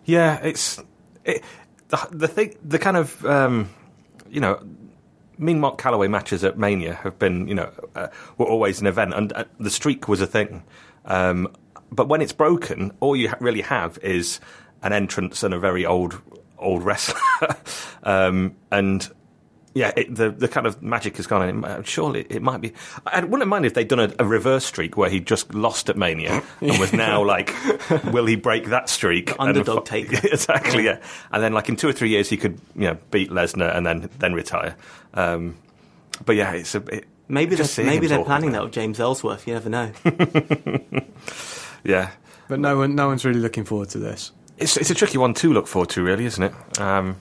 [0.04, 0.40] yeah.
[0.42, 0.82] It's
[1.24, 1.42] it,
[1.88, 2.56] the the thing.
[2.64, 3.70] The kind of um,
[4.28, 4.60] you know.
[5.38, 8.08] Mean Mark Callaway matches at Mania have been, you know, uh,
[8.38, 10.62] were always an event, and uh, the streak was a thing.
[11.04, 11.54] Um,
[11.92, 14.40] but when it's broken, all you ha- really have is
[14.82, 16.22] an entrance and a very old,
[16.58, 17.20] old wrestler.
[18.02, 19.10] um, and
[19.76, 21.46] yeah, it, the the kind of magic has gone.
[21.46, 21.62] In.
[21.64, 22.72] Uh, Surely it might be.
[23.04, 25.98] I wouldn't mind if they'd done a, a reverse streak where he just lost at
[25.98, 27.52] Mania and was now like,
[28.12, 29.30] will he break that streak?
[29.32, 30.26] And underdog fu- taker.
[30.32, 30.86] exactly.
[30.86, 33.76] Yeah, and then like in two or three years he could you know beat Lesnar
[33.76, 34.74] and then then retire.
[35.12, 35.56] Um,
[36.24, 39.46] but yeah, it's a it, Maybe just they're, maybe they're planning that with James Ellsworth.
[39.46, 39.90] You never know.
[41.84, 42.10] Yeah,
[42.48, 44.32] But no one no one's really looking forward to this.
[44.58, 46.80] it's it's a tricky one to look forward to, really, isn't it?
[46.80, 47.20] Um,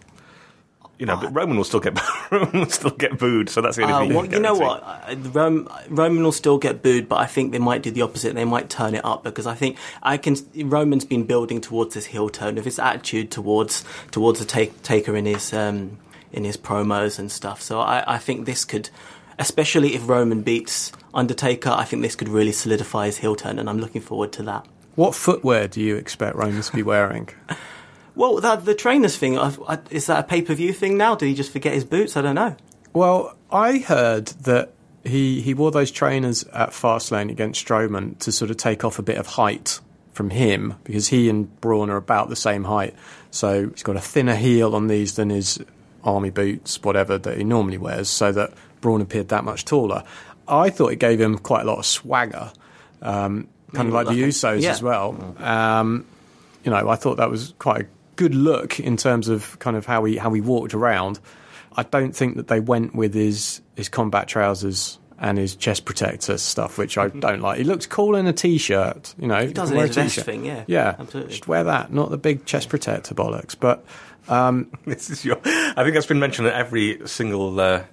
[1.00, 2.00] you know, but Roman will still get
[2.32, 4.14] Roman will still get booed, so that's the only Uh, thing.
[4.14, 4.82] well, you know what?
[4.84, 8.34] Uh, Rome, Roman will still get booed, but I think they might do the opposite.
[8.36, 10.36] They might turn it up because I think I can.
[10.56, 15.16] Roman's been building towards this heel turn of his attitude towards towards the take, taker
[15.16, 15.98] in his um,
[16.32, 17.62] in his promos and stuff.
[17.62, 18.90] So I, I think this could,
[19.40, 23.70] especially if Roman beats Undertaker, I think this could really solidify his heel turn, and
[23.70, 24.66] I'm looking forward to that.
[24.96, 27.30] What footwear do you expect Roman to be wearing?
[28.16, 31.16] Well, that, the trainers thing I, I, is that a pay per view thing now?
[31.16, 32.16] Did he just forget his boots?
[32.16, 32.56] I don't know.
[32.94, 34.72] Well, I heard that
[35.04, 39.04] he he wore those trainers at Fastlane against Strowman to sort of take off a
[39.04, 39.80] bit of height
[40.14, 42.96] from him because he and Braun are about the same height.
[43.32, 45.60] So he's got a thinner heel on these than his
[46.04, 50.04] army boots, whatever that he normally wears, so that Braun appeared that much taller.
[50.48, 52.52] I thought it gave him quite a lot of swagger,
[53.02, 54.72] um, kind of like the like a- Usos yeah.
[54.72, 55.36] as well.
[55.40, 56.06] Um,
[56.64, 59.86] you know, I thought that was quite a good look in terms of kind of
[59.86, 61.20] how he how he walked around.
[61.76, 66.38] I don't think that they went with his his combat trousers and his chest protector
[66.38, 67.58] stuff, which I don't like.
[67.58, 69.48] He looks cool in a t-shirt, you know.
[69.48, 70.26] He does it wear in a his vest t-shirt.
[70.26, 70.64] thing, yeah.
[70.68, 71.32] yeah, Absolutely.
[71.32, 73.56] Just wear that, not the big chest protector bollocks.
[73.58, 73.86] But
[74.86, 75.38] This is your.
[75.46, 77.84] I think that's been mentioned at every single uh,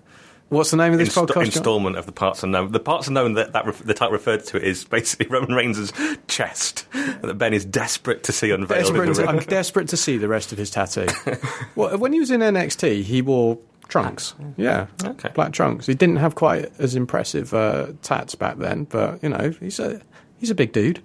[0.53, 1.47] what's the name of this insta- podcast?
[1.47, 2.73] Installment of the parts unknown.
[2.73, 5.93] The parts unknown that, that ref- the title referred to is basically Roman Reigns'
[6.29, 8.83] chest that Ben is desperate to see unveiled.
[8.83, 9.29] Desperate the to.
[9.29, 11.09] I'm desperate to see the rest of his tattoo.
[11.75, 14.35] well, when he was in NXT, he wore trunks.
[14.57, 15.31] Yeah, Okay.
[15.35, 15.87] black trunks.
[15.87, 20.01] He didn't have quite as impressive uh, tats back then, but you know, he's a
[20.39, 21.01] he's a big dude.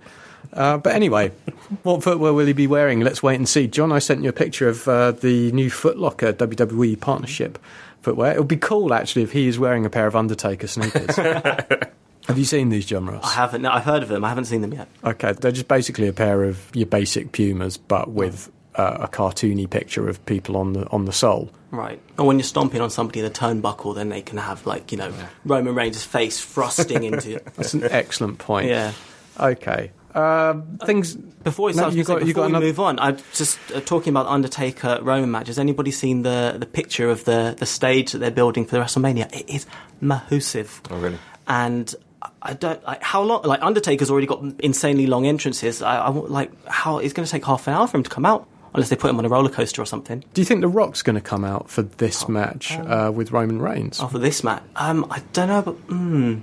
[0.54, 1.30] Uh, but anyway,
[1.84, 3.02] what footwear will he be wearing?
[3.02, 3.68] Let's wait and see.
[3.68, 7.60] John, I sent you a picture of uh, the new Footlocker WWE partnership
[8.08, 8.34] footwear.
[8.34, 11.16] It would be cool actually if he is wearing a pair of Undertaker sneakers.
[12.28, 13.24] Have you seen these, John Ross?
[13.24, 13.64] I haven't.
[13.64, 14.24] No, I've heard of them.
[14.24, 14.88] I haven't seen them yet.
[15.04, 19.70] Okay, they're just basically a pair of your basic Pumas, but with uh, a cartoony
[19.70, 21.52] picture of people on the on the sole.
[21.72, 22.02] Right.
[22.18, 24.98] And when you're stomping on somebody in a turnbuckle, then they can have like you
[24.98, 27.42] know Roman Reigns' face frosting into.
[27.56, 28.70] That's an excellent point.
[28.70, 28.94] Yeah.
[29.38, 29.92] Okay.
[30.18, 31.16] Uh, things.
[31.16, 33.18] Before we No, start, you you got- you before got we another- move on, I'm
[33.34, 35.48] just uh, talking about the Undertaker Roman match.
[35.48, 38.82] Has anybody seen the the picture of the the stage that they're building for the
[38.82, 39.32] WrestleMania?
[39.34, 39.66] It is
[40.02, 40.82] massive.
[40.90, 41.20] Oh, really?
[41.48, 41.94] And
[42.42, 43.44] I don't like how long.
[43.44, 45.82] Like Undertaker's already got insanely long entrances.
[45.82, 48.26] I, I like how it's going to take half an hour for him to come
[48.26, 50.24] out, unless they put him on a roller coaster or something.
[50.34, 53.62] Do you think The Rock's going to come out for this match uh, with Roman
[53.62, 54.00] Reigns?
[54.02, 56.42] Oh, for this match, um, I don't know, but mm,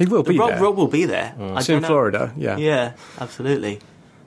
[0.00, 0.62] he will be Rock, there.
[0.62, 1.34] Rob will be there.
[1.38, 1.86] I it's in know.
[1.86, 2.32] Florida.
[2.36, 2.56] Yeah.
[2.56, 3.78] Yeah, absolutely.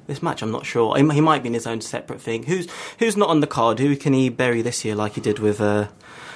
[0.08, 0.96] This match, I'm not sure.
[0.98, 2.44] He, he might be in his own separate thing.
[2.44, 2.68] Who's
[3.00, 3.80] who's not on the card?
[3.80, 5.88] Who can he bury this year, like he did with uh,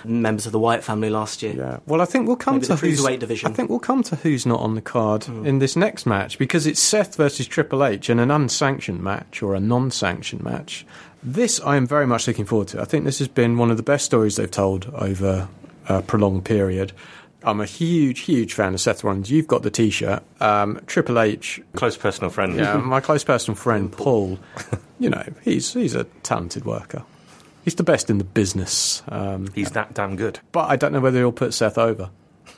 [0.06, 1.54] members of the Wyatt family last year?
[1.54, 1.80] Yeah.
[1.86, 3.02] Well, I think we'll come Maybe to the who's.
[3.02, 3.52] cruiserweight division.
[3.52, 6.66] I think we'll come to who's not on the card in this next match because
[6.66, 10.86] it's Seth versus Triple H in an unsanctioned match or a non-sanctioned match.
[11.22, 12.82] This I am very much looking forward to.
[12.82, 15.50] I think this has been one of the best stories they've told over
[15.90, 16.94] a prolonged period.
[17.44, 19.30] I'm a huge, huge fan of Seth Rollins.
[19.30, 20.24] You've got the T-shirt.
[20.42, 22.56] Um, Triple H Close personal friend.
[22.56, 24.40] yeah, my close personal friend Paul.
[25.00, 27.04] You know, he's he's a talented worker.
[27.64, 29.04] He's the best in the business.
[29.10, 30.40] Um, He's that damn good.
[30.54, 32.10] but I don't know whether he'll put Seth over.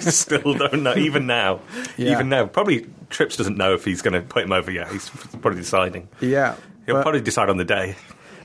[0.00, 1.60] Still don't know, even now.
[1.96, 2.12] Yeah.
[2.12, 2.46] Even now.
[2.46, 4.88] Probably Trips doesn't know if he's going to put him over yet.
[4.92, 6.08] He's probably deciding.
[6.20, 6.56] Yeah.
[6.84, 7.96] He'll probably decide on the day.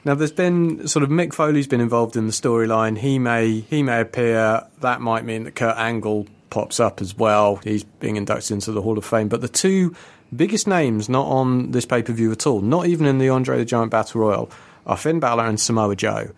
[0.04, 2.98] Now there's been sort of Mick Foley's been involved in the storyline.
[2.98, 4.66] He may he may appear.
[4.80, 7.58] That might mean that Kurt Angle pops up as well.
[7.58, 9.30] He's being inducted into the Hall of Fame.
[9.30, 9.96] But the two
[10.36, 13.58] biggest names not on this pay per view at all, not even in the Andre
[13.58, 14.52] the Giant Battle Royal,
[14.86, 16.32] are Finn Balor and Samoa Joe.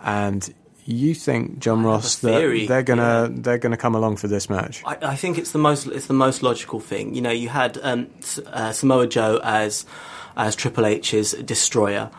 [0.00, 0.52] And
[0.86, 4.82] you think John Ross that they're gonna they're gonna come along for this match?
[4.84, 7.14] I, I think it's the most it's the most logical thing.
[7.14, 8.08] You know, you had um,
[8.46, 9.84] uh, Samoa Joe as
[10.36, 12.10] as Triple H's destroyer.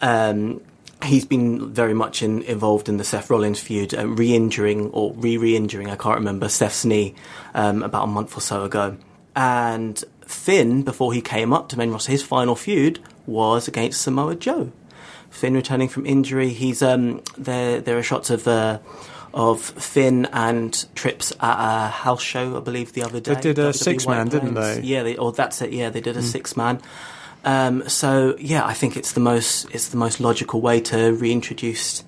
[0.00, 0.60] Um,
[1.02, 5.90] he's been very much in, involved in the Seth Rollins feud, um, re-injuring or re-re-injuring.
[5.90, 7.14] I can't remember Seth's knee
[7.54, 8.96] um, about a month or so ago.
[9.36, 14.34] And Finn, before he came up to main roster, his final feud was against Samoa
[14.34, 14.72] Joe.
[15.30, 16.48] Finn returning from injury.
[16.48, 17.80] He's um, there.
[17.80, 18.78] There are shots of uh,
[19.34, 23.34] of Finn and Trips at a house show, I believe, the other day.
[23.34, 24.80] They did a WWE six-man, didn't they?
[24.80, 25.72] Yeah, they, or that's it.
[25.72, 26.80] Yeah, they did a six man.
[27.44, 32.04] Um, so yeah, I think it's the most it's the most logical way to reintroduce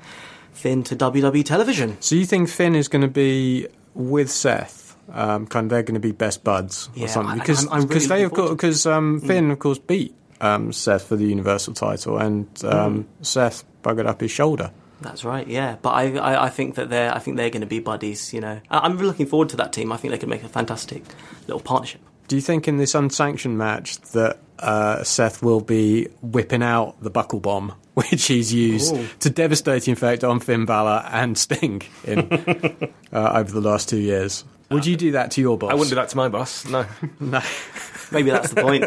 [0.53, 1.97] Finn to WWE television.
[2.01, 4.97] So you think Finn is going to be with Seth?
[5.12, 7.88] Um, kind of, they're going to be best buds Yeah, or something because I'm- I'm
[7.88, 8.57] really they have got forward to it.
[8.59, 13.64] because um, Finn of course beat um, Seth for the Universal title and um, Seth
[13.83, 14.71] buggered up his shoulder.
[15.01, 15.47] That's right.
[15.49, 18.33] Yeah, but I, I, I think that they're I think they're going to be buddies.
[18.35, 19.90] You know, I, I'm looking forward to that team.
[19.93, 21.03] I think they could make a fantastic
[21.47, 22.03] little partnership.
[22.29, 27.11] Do you think in this unsanctioned match that uh, Seth will be whipping out the
[27.11, 29.07] buckle bomb, which he's used Ooh.
[29.20, 32.18] to devastating effect on Finn Balor and Sting in
[33.12, 34.44] uh, over the last two years?
[34.70, 35.73] Would you do that to your boss?
[35.73, 36.64] I wouldn't do that to my boss.
[36.64, 36.87] No.
[37.20, 37.42] No.
[38.12, 38.85] Maybe that's the point.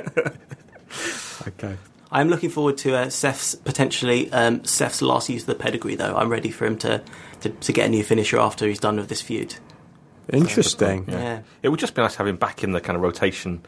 [1.48, 1.78] okay.
[2.12, 5.96] I'm looking forward to uh, Seth's potentially um, Seth's last use of the pedigree.
[5.96, 7.02] Though I'm ready for him to,
[7.42, 9.56] to, to get a new finisher after he's done with this feud.
[10.32, 11.06] Interesting.
[11.08, 11.42] Yeah.
[11.62, 13.62] It would just be nice to have him back in the kind of rotation,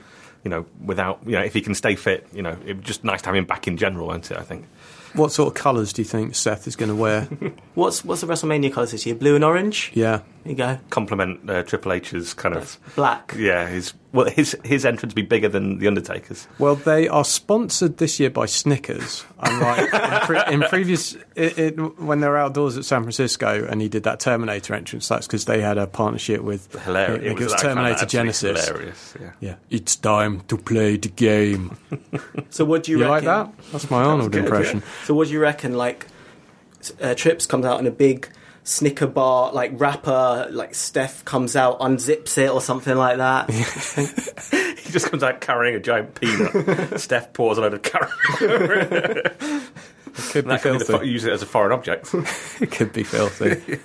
[0.46, 3.04] you know, without, you know, if he can stay fit, you know, it would just
[3.04, 4.66] nice to have him back in general, won't it, I think?
[5.14, 7.24] What sort of colours do you think Seth is going to wear?
[7.74, 9.16] What's what's the WrestleMania colours this year?
[9.16, 9.92] Blue and orange.
[9.94, 10.22] yeah.
[10.46, 10.78] There you go.
[10.92, 12.96] Complement uh, Triple H's kind That's of.
[12.96, 13.34] black.
[13.36, 16.48] Yeah, his well, his his entrance would be bigger than the Undertaker's.
[16.60, 19.26] Well, they are sponsored this year by Snickers.
[19.40, 23.82] Unlike in, pre- in previous, it, it, when they were outdoors at San Francisco and
[23.82, 27.24] he did that Terminator entrance, that's because they had a partnership with Hilarious.
[27.24, 28.68] It, was I found that Terminator absolutely Genisys.
[28.68, 29.14] Hilarious.
[29.20, 29.32] Yeah.
[29.40, 31.76] Yeah, it's time to play the game.
[32.52, 33.52] So what do you, You like that?
[33.72, 34.84] That's my Arnold good, impression.
[35.06, 35.74] So what do you reckon?
[35.74, 36.06] Like,
[37.02, 38.30] uh, Trips comes out in a big
[38.65, 43.49] Snicker bar like wrapper, like Steph comes out, unzips it or something like that.
[44.86, 46.99] He just comes out carrying a giant peanut.
[46.99, 48.12] Steph pours a load of caramel.
[50.32, 51.10] Could be that could be the, filthy.
[51.10, 52.13] use it as a foreign object.
[52.62, 53.80] It could be filthy.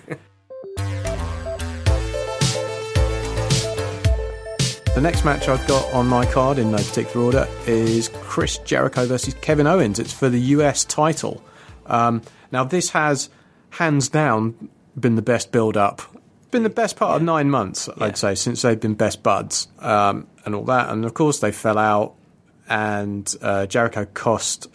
[4.94, 9.06] The next match I've got on my card in no particular order is Chris Jericho
[9.06, 9.98] versus Kevin Owens.
[9.98, 11.42] It's for the US title.
[11.86, 13.28] Um, now, this has
[13.70, 16.02] hands down been the best build up,
[16.50, 20.26] been the best part of nine months, I'd say, since they've been best buds um,
[20.44, 20.90] and all that.
[20.90, 22.14] And of course, they fell out,
[22.68, 24.68] and uh, Jericho cost.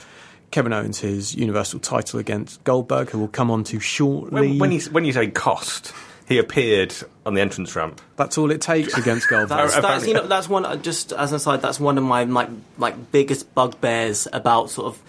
[0.51, 4.51] Kevin Owens his Universal title against Goldberg, who will come on to shortly.
[4.51, 5.91] when, when, you, when you say cost,
[6.29, 7.99] he appeared on the entrance ramp.
[8.15, 9.57] That's all it takes against Goldberg.
[9.57, 12.49] That's, that's you know that's one just as an aside that's one of my like
[12.77, 15.01] like biggest bugbears about sort of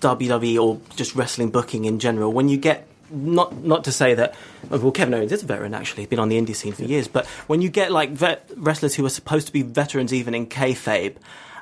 [0.00, 2.32] WWE or just wrestling booking in general.
[2.32, 4.34] When you get not not to say that
[4.70, 6.84] oh, well Kevin Owens is a veteran actually he's been on the indie scene for
[6.84, 10.34] years, but when you get like vet, wrestlers who are supposed to be veterans even
[10.34, 11.16] in kayfabe,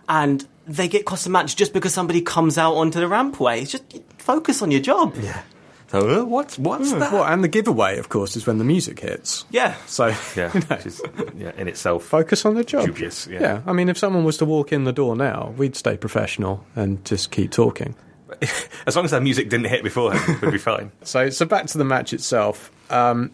[0.09, 3.73] and they get cost a match just because somebody comes out onto the rampway, it's
[3.73, 3.85] just
[4.19, 5.15] focus on your job.
[5.21, 5.43] Yeah,
[5.89, 7.13] So, uh, what's, what's that?
[7.13, 9.45] Well, and the giveaway, of course, is when the music hits.
[9.51, 9.75] yeah.
[9.87, 11.03] So, Yeah, you know, which is,
[11.37, 12.05] yeah, in itself.
[12.05, 12.87] focus on the job.
[12.87, 13.63] Dubious, yeah.
[13.67, 17.05] I mean, if someone was to walk in the door now, we'd stay professional and
[17.05, 17.95] just keep talking.
[18.87, 20.91] As long as that music didn't hit beforehand, we'd be fine.
[21.05, 22.71] So, so back to the match itself.
[22.91, 23.31] Um,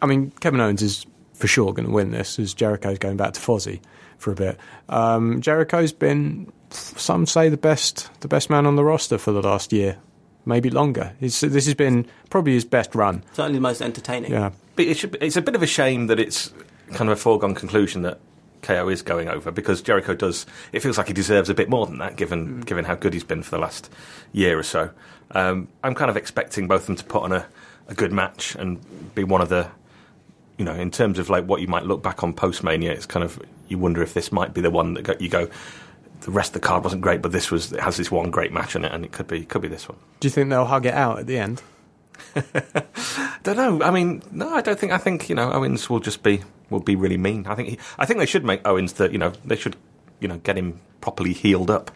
[0.00, 3.32] I mean, Kevin Owens is for sure going to win this, as Jericho's going back
[3.34, 3.80] to Fozzy
[4.18, 4.58] for a bit.
[4.88, 9.42] Um, Jericho's been, some say, the best, the best man on the roster for the
[9.42, 9.98] last year,
[10.44, 11.14] maybe longer.
[11.20, 13.24] He's, this has been probably his best run.
[13.32, 14.30] Certainly the most entertaining.
[14.32, 16.52] Yeah, But it should, it's a bit of a shame that it's
[16.94, 18.20] kind of a foregone conclusion that
[18.62, 20.46] KO is going over because Jericho does.
[20.72, 23.24] It feels like he deserves a bit more than that, given given how good he's
[23.24, 23.90] been for the last
[24.32, 24.90] year or so.
[25.32, 27.46] Um, I'm kind of expecting both of them to put on a,
[27.88, 28.80] a good match and
[29.14, 29.68] be one of the,
[30.58, 32.92] you know, in terms of like what you might look back on post Mania.
[32.92, 35.48] It's kind of you wonder if this might be the one that go, you go.
[36.20, 38.52] The rest of the card wasn't great, but this was it has this one great
[38.52, 39.98] match in it, and it could be could be this one.
[40.20, 41.62] Do you think they'll hug it out at the end?
[43.42, 43.82] Don't know.
[43.82, 44.92] I mean, no, I don't think.
[44.92, 47.46] I think you know Owens will just be will be really mean.
[47.46, 49.76] I think he, I think they should make Owens that you know they should
[50.20, 51.90] you know get him properly healed up,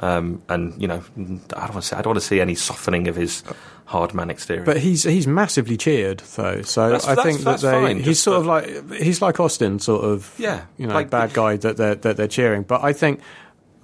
[0.00, 2.54] um, and you know I don't want to say I don't want to see any
[2.54, 3.44] softening of his
[3.84, 4.64] hard man exterior.
[4.64, 8.20] But he's he's massively cheered though, so That's- I that's- think that they, fine, he's
[8.20, 11.76] sort of like he's like Austin, sort of Yeah, you know, like- bad guy that
[11.76, 12.62] they're that they're cheering.
[12.62, 13.20] But I think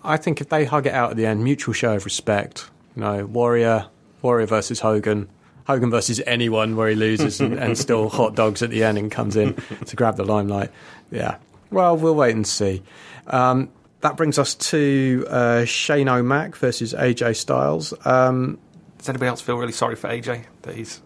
[0.04, 3.02] I think if they hug it out at the end, mutual show of respect, you
[3.02, 3.86] know, Warrior
[4.22, 5.28] Warrior versus Hogan.
[5.68, 9.10] Hogan versus anyone where he loses and, and still hot dogs at the end and
[9.10, 9.54] comes in
[9.84, 10.70] to grab the limelight.
[11.10, 11.36] Yeah.
[11.70, 12.82] Well, we'll wait and see.
[13.26, 13.68] Um,
[14.00, 17.92] that brings us to uh, Shane O'Mac versus AJ Styles.
[18.06, 18.58] Um,
[18.96, 21.02] Does anybody else feel really sorry for AJ that he's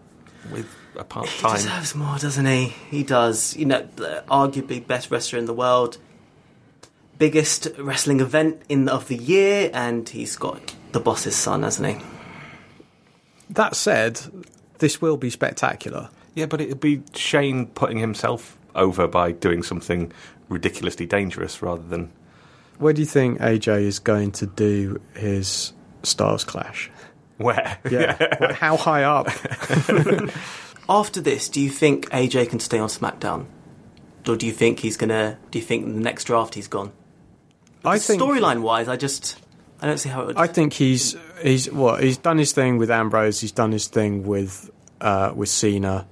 [0.49, 1.57] with a part time?
[1.57, 2.67] He deserves more, doesn't he?
[2.89, 3.57] He does.
[3.57, 5.97] You know, the- arguably best wrestler in the world,
[7.19, 12.05] biggest wrestling event in of the year, and he's got the boss's son, hasn't he?
[13.49, 14.19] that said,
[14.83, 16.09] this will be spectacular.
[16.35, 20.11] Yeah, but it'd be Shane putting himself over by doing something
[20.49, 22.11] ridiculously dangerous rather than.
[22.79, 25.71] Where do you think AJ is going to do his
[26.03, 26.91] Styles Clash?
[27.37, 27.77] Where?
[27.89, 28.51] Yeah.
[28.55, 29.29] How high up?
[30.89, 33.45] After this, do you think AJ can stay on SmackDown,
[34.27, 35.37] or do you think he's gonna?
[35.51, 36.91] Do you think the next draft he's gone?
[37.85, 39.39] I think Storyline wise, I just
[39.83, 40.37] I don't see how it would.
[40.37, 43.41] I think he's he's what he's done his thing with Ambrose.
[43.41, 46.07] He's done his thing with uh, with Cena,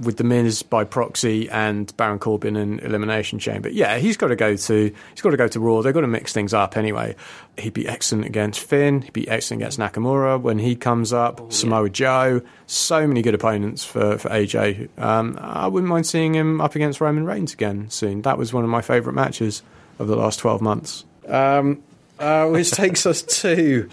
[0.00, 3.68] with the Miz by proxy, and Baron Corbin in Elimination Chamber.
[3.68, 5.82] Yeah, he's got to go to he's got to go to Raw.
[5.82, 7.16] They've got to mix things up anyway.
[7.58, 9.02] He'd be excellent against Finn.
[9.02, 11.52] He'd be excellent against Nakamura when he comes up.
[11.52, 12.42] Samoa Joe.
[12.68, 14.88] So many good opponents for for AJ.
[15.00, 18.22] Um, I wouldn't mind seeing him up against Roman Reigns again soon.
[18.22, 19.64] That was one of my favourite matches
[19.98, 21.04] of the last twelve months.
[21.26, 21.82] Um,
[22.18, 23.88] uh, which takes us to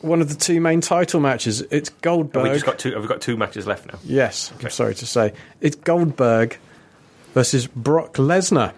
[0.00, 1.62] one of the two main title matches.
[1.70, 2.44] It's Goldberg.
[2.44, 2.92] Have we just got two.
[2.92, 3.98] Have we got two matches left now?
[4.04, 5.32] yes, I'm sorry to say.
[5.60, 6.58] It's Goldberg
[7.34, 8.72] versus Brock Lesnar.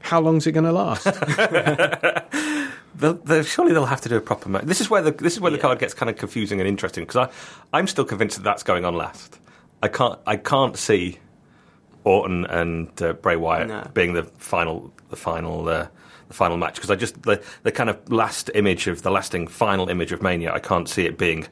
[0.00, 1.06] How long's it going to last?
[2.96, 4.64] They'll, they'll, surely they'll have to do a proper match.
[4.66, 7.04] This is where the this is where the card gets kind of confusing and interesting
[7.04, 9.40] because I I'm still convinced that that's going on last.
[9.82, 11.18] I can't I can't see
[12.04, 13.90] Orton and uh, Bray Wyatt No.
[13.94, 15.88] being the final the final uh,
[16.28, 19.46] the final match because I just the the kind of last image of the lasting
[19.48, 20.52] final image of Mania.
[20.52, 21.46] I can't see it being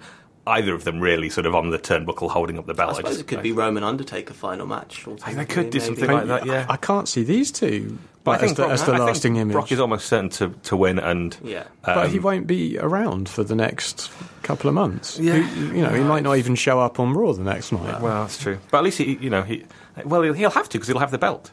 [0.46, 2.90] either of them really sort of on the turnbuckle holding up the bell.
[2.90, 5.04] I suppose just- it could be Roman Undertaker final match.
[5.04, 5.80] They could do maybe.
[5.80, 6.46] something like that.
[6.46, 6.66] Yeah.
[6.68, 9.06] I can't see these two But I as think the, Brock, as the I think
[9.06, 9.52] lasting image.
[9.52, 11.64] Brock is almost certain to, to win, and Yeah.
[11.84, 14.10] but he um, won't be around for the next
[14.42, 15.16] couple of months.
[15.20, 15.34] Yeah.
[15.34, 18.00] Who- you know, he might not even show up on Raw the next night.
[18.00, 18.58] well, that's true.
[18.72, 19.64] But at least he, you know, he
[20.04, 21.52] well, he'll, he'll have to because he'll have the belt.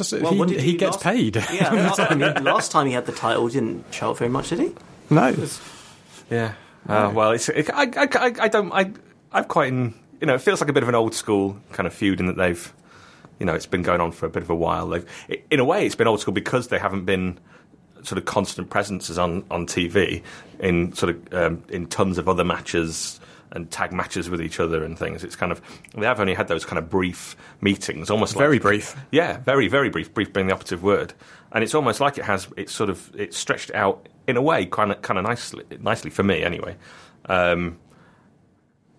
[0.00, 1.36] Does it, Well, he did he he gets last- paid.
[1.36, 4.30] Yeah, last, I mean, last time he had the title, he didn't show up very
[4.30, 4.72] much, did he?
[5.10, 5.34] no.
[6.30, 6.54] Yeah.
[6.88, 8.92] Uh, well, it's it, I, I, I, I don't I
[9.30, 9.92] I've quite in,
[10.22, 12.26] you know it feels like a bit of an old school kind of feud in
[12.26, 12.72] that they've
[13.38, 14.88] you know it's been going on for a bit of a while.
[14.88, 15.04] They've,
[15.50, 17.38] in a way, it's been old school because they haven't been
[18.02, 20.22] sort of constant presences on, on TV
[20.60, 23.20] in sort of um, in tons of other matches
[23.52, 25.24] and tag matches with each other and things.
[25.24, 25.60] It's kind of
[25.96, 28.96] they have only had those kind of brief meetings, almost like Very like, brief.
[29.10, 30.12] Yeah, very very brief.
[30.14, 31.14] Brief being the operative word,
[31.52, 34.66] and it's almost like it has it's sort of it's stretched out in a way,
[34.66, 36.76] kind of kind of nicely nicely for me anyway.
[37.26, 37.78] Um,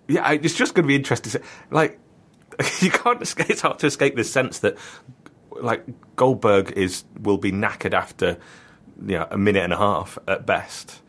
[0.07, 1.31] yeah, I- it's just going to be interesting.
[1.31, 1.99] to Like,
[2.81, 3.49] you can't escape.
[3.49, 4.77] It's hard to escape this sense that,
[5.61, 5.85] like,
[6.15, 8.37] Goldberg is will be knackered after,
[9.05, 11.01] you know, a minute and a half at best.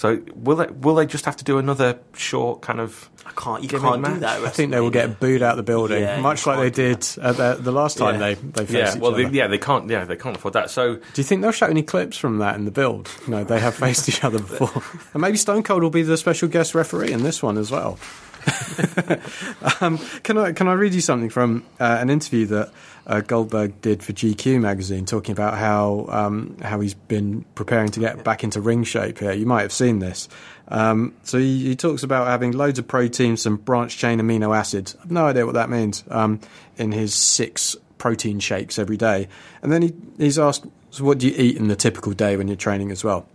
[0.00, 3.10] So will they will they just have to do another short kind of?
[3.26, 3.62] I can't.
[3.62, 4.14] You can't match.
[4.14, 4.40] do that.
[4.42, 7.36] I think they will get booed out the building, Yeah, much like they did at
[7.36, 8.28] the, the last time Yeah.
[8.28, 9.28] they they faced Yeah, each well, other.
[9.28, 9.90] they, yeah, they can't.
[9.90, 10.70] Yeah, they can't afford that.
[10.70, 13.10] So Do you think they'll show any clips from that in the build?
[13.28, 14.82] No, they have faced each other before.
[15.12, 17.98] And maybe Stone Cold will be the special guest referee in this one as well.
[19.82, 22.72] um, can I can I read you something from uh, an interview that
[23.10, 28.00] uh, Goldberg did for GQ magazine, talking about how um, how he's been preparing to
[28.00, 29.18] get back into ring shape.
[29.18, 30.28] Here, you might have seen this.
[30.68, 34.96] Um, so he, he talks about having loads of protein, some branched chain amino acids.
[35.02, 36.04] I've no idea what that means.
[36.08, 36.38] Um,
[36.76, 39.26] in his six protein shakes every day,
[39.60, 42.46] and then he, he's asked, "So what do you eat in the typical day when
[42.46, 43.26] you're training as well?"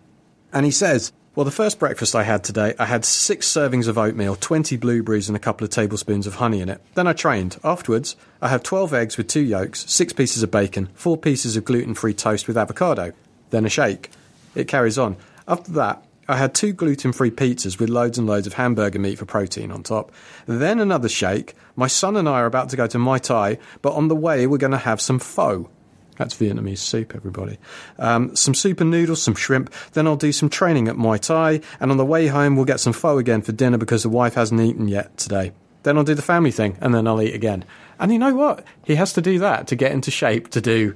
[0.53, 3.98] And he says, Well, the first breakfast I had today, I had six servings of
[3.98, 6.80] oatmeal, 20 blueberries, and a couple of tablespoons of honey in it.
[6.94, 7.58] Then I trained.
[7.62, 11.66] Afterwards, I had 12 eggs with two yolks, six pieces of bacon, four pieces of
[11.66, 13.12] gluten free toast with avocado,
[13.50, 14.12] then a shake.
[14.56, 15.18] It carries on.
[15.46, 19.20] After that, I had two gluten free pizzas with loads and loads of hamburger meat
[19.20, 20.14] for protein on top.
[20.46, 21.54] Then another shake.
[21.76, 24.48] My son and I are about to go to Mai Tai, but on the way,
[24.48, 25.70] we're going to have some pho.
[26.18, 27.57] That's Vietnamese soup, everybody.
[27.99, 29.74] Um, some soup and noodles, some shrimp.
[29.93, 31.61] Then I'll do some training at Muay Thai.
[31.80, 34.36] And on the way home, we'll get some pho again for dinner because the wife
[34.36, 35.51] hasn't eaten yet today.
[35.84, 37.63] Then I'll do the family thing, and then I'll eat again.
[37.99, 38.66] And you know what?
[38.84, 40.95] He has to do that to get into shape to do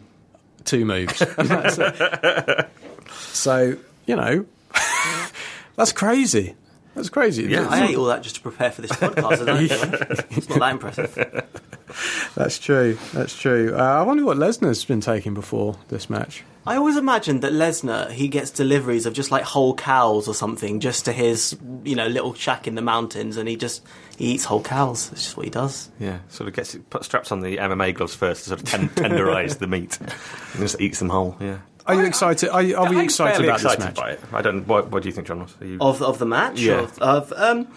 [0.66, 1.22] two moves.
[3.40, 4.46] So, you know,
[5.76, 6.56] that's crazy.
[7.00, 7.44] That's crazy.
[7.44, 7.66] Yeah.
[7.70, 9.48] I ate all that just to prepare for this podcast.
[9.48, 10.26] I.
[10.36, 11.48] It's not that impressive.
[12.36, 12.98] That's true.
[13.14, 13.74] That's true.
[13.74, 16.44] Uh, I wonder what Lesnar's been taking before this match.
[16.68, 20.82] I always imagined that Lesnar he gets deliveries of just like whole cows or something
[20.82, 23.82] just to his you know little shack in the mountains, and he just
[24.18, 25.10] he eats whole cows.
[25.10, 25.90] That's just what he does.
[26.00, 28.68] yeah, sort of gets it, put straps on the MMA gloves first to sort of
[28.68, 30.12] ten, tenderize the meat, and
[30.58, 31.38] just eats them whole.
[31.40, 31.60] Yeah.
[31.90, 32.50] Are you excited?
[32.50, 33.96] Are, you, are we I'm excited fairly about excited this match?
[33.96, 34.20] by it.
[34.34, 34.68] I don't.
[34.68, 36.80] What, what do you think, John Are you, Of of the match, Yeah.
[36.82, 37.68] Of, of um,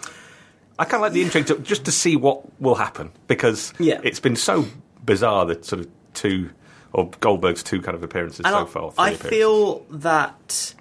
[0.79, 3.99] I kind of like the intrigue to, just to see what will happen because Yeah.
[4.03, 4.65] it's been so
[5.05, 6.49] bizarre that sort of two
[6.93, 8.93] or Goldberg's two kind of appearances and so I, far.
[8.97, 9.29] I appearances.
[9.29, 10.73] feel that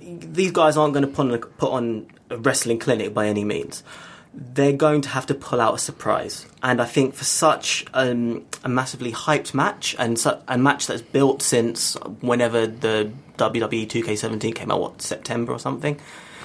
[0.00, 3.82] these guys aren't going to put on, put on a wrestling clinic by any means.
[4.32, 8.46] They're going to have to pull out a surprise, and I think for such um,
[8.62, 14.54] a massively hyped match and su- a match that's built since whenever the WWE 2K17
[14.54, 15.98] came out, what September or something.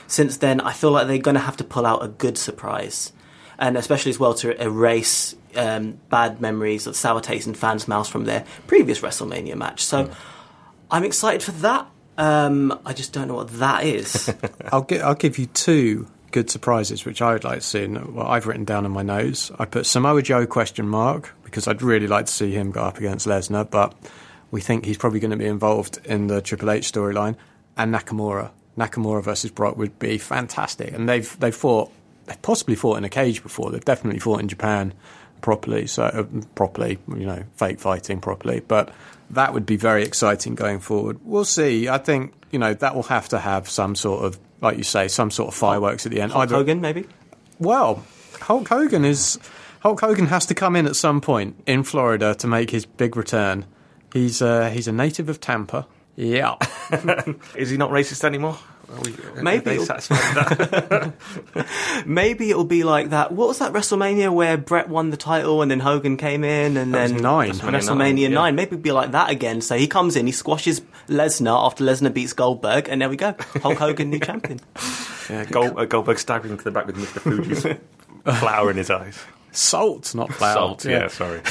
[0.08, 3.14] Since then, I feel like they're going to have to pull out a good surprise,
[3.60, 8.10] and especially as well to erase um, bad memories of sour taste and fans' mouths
[8.10, 9.84] from their previous WrestleMania match.
[9.84, 10.12] So.
[10.92, 11.88] I'm excited for that.
[12.18, 14.32] Um, I just don't know what that is.
[14.72, 17.86] I'll, gi- I'll give you two good surprises, which I would like to see.
[17.86, 21.66] And what I've written down in my notes, I put Samoa Joe question mark because
[21.66, 23.96] I'd really like to see him go up against Lesnar, but
[24.52, 27.38] we think he's probably going to be involved in the Triple H storyline.
[27.78, 30.94] And Nakamura, Nakamura versus Brock would be fantastic.
[30.94, 31.90] And they've they've fought,
[32.26, 33.72] they've possibly fought in a cage before.
[33.72, 34.94] They've definitely fought in Japan
[35.40, 36.24] properly, so uh,
[36.54, 38.60] properly, you know, fake fighting properly.
[38.60, 38.94] But
[39.30, 41.20] that would be very exciting going forward.
[41.24, 41.88] We'll see.
[41.88, 45.08] I think you know that will have to have some sort of, like you say,
[45.08, 46.32] some sort of fireworks at the end.
[46.34, 47.06] Hulk Either- Hogan, maybe.
[47.60, 48.04] well,
[48.42, 49.40] Hulk Hogan is
[49.82, 53.16] Hulk Hogan has to come in at some point in Florida to make his big
[53.16, 53.66] return.
[54.12, 55.88] He's uh, he's a native of Tampa.
[56.18, 56.56] Yeah,
[57.56, 58.58] is he not racist anymore?
[58.88, 61.14] Are we, are Maybe they it'll- satisfied that?
[62.06, 63.32] Maybe it'll be like that.
[63.32, 66.94] What was that WrestleMania where Bret won the title and then Hogan came in and
[66.94, 67.52] That was then nine.
[67.52, 68.54] WrestleMania WrestleMania nine, nine.
[68.54, 68.56] yeah.
[68.56, 69.62] Maybe it'll be like that again.
[69.62, 73.36] So he comes in, he squashes Lesnar after Lesnar beats Goldberg, and there we go.
[73.62, 74.60] Hulk Hogan, new champion.
[75.30, 77.20] yeah, Gold, uh, Goldberg staggering to the back with Mr.
[77.22, 77.66] Fuji's
[78.40, 79.18] flower in his eyes.
[79.52, 80.54] salt, not flour.
[80.54, 81.42] Salt, yeah, sorry.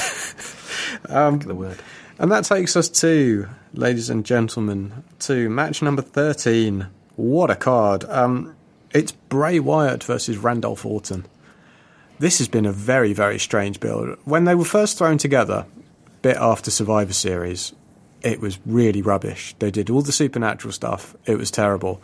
[1.09, 1.77] Um, the word.
[2.17, 6.87] And that takes us to, ladies and gentlemen, to match number 13.
[7.15, 8.03] What a card.
[8.05, 8.55] Um,
[8.91, 11.25] it's Bray Wyatt versus Randolph Orton.
[12.19, 14.17] This has been a very, very strange build.
[14.25, 15.65] When they were first thrown together,
[16.21, 17.73] bit after Survivor Series,
[18.21, 19.55] it was really rubbish.
[19.59, 21.15] They did all the supernatural stuff.
[21.25, 22.01] It was terrible.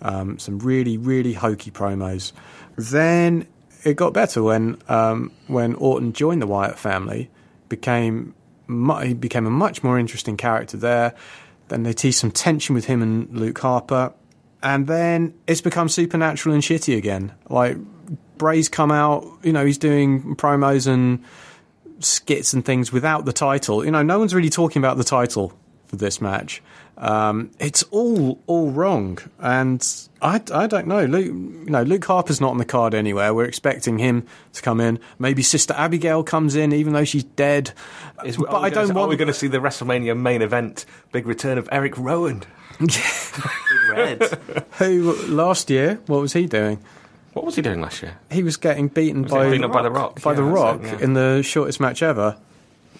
[0.00, 2.32] Um, some really, really hokey promos.
[2.76, 3.46] Then
[3.84, 7.30] it got better when um, when Orton joined the Wyatt family,
[7.68, 8.34] became
[9.02, 11.14] he became a much more interesting character there.
[11.68, 14.12] Then they teased some tension with him and Luke Harper,
[14.64, 17.32] and then it's become supernatural and shitty again.
[17.48, 17.76] Like
[18.38, 21.22] Bray's come out, you know, he's doing promos and
[22.00, 23.84] skits and things without the title.
[23.84, 25.52] You know, no one's really talking about the title
[25.86, 26.62] for this match.
[26.96, 29.84] Um, it's all all wrong, and
[30.22, 31.04] I, I don't know.
[31.04, 33.34] Luke, you know, Luke Harper's not on the card anywhere.
[33.34, 35.00] We're expecting him to come in.
[35.18, 37.72] Maybe Sister Abigail comes in, even though she's dead.
[38.24, 39.08] Is, but I don't see- want.
[39.08, 42.44] Are we going to see the WrestleMania main event, big return of Eric Rowan?
[43.90, 44.22] Red.
[44.78, 46.00] Who last year?
[46.06, 46.78] What was he doing?
[47.32, 48.16] What was he doing last year?
[48.30, 50.22] He was getting beaten Was by beaten by The Rock?
[50.22, 51.04] By Yeah, the Rock it, yeah.
[51.04, 52.36] in the shortest match ever.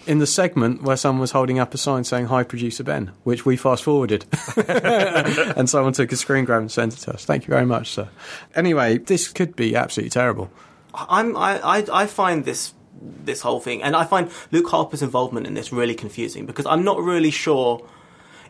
[0.07, 3.43] In the segment where someone was holding up a sign saying "Hi, producer Ben," which
[3.43, 4.25] we fast forwarded,
[4.67, 7.25] and someone took a screen grab and sent it to us.
[7.25, 8.07] Thank you very much, sir.
[8.53, 10.51] Anyway, this could be absolutely terrible.
[10.93, 15.47] I'm, I, I, I find this this whole thing, and I find Luke Harper's involvement
[15.47, 17.83] in this really confusing because I'm not really sure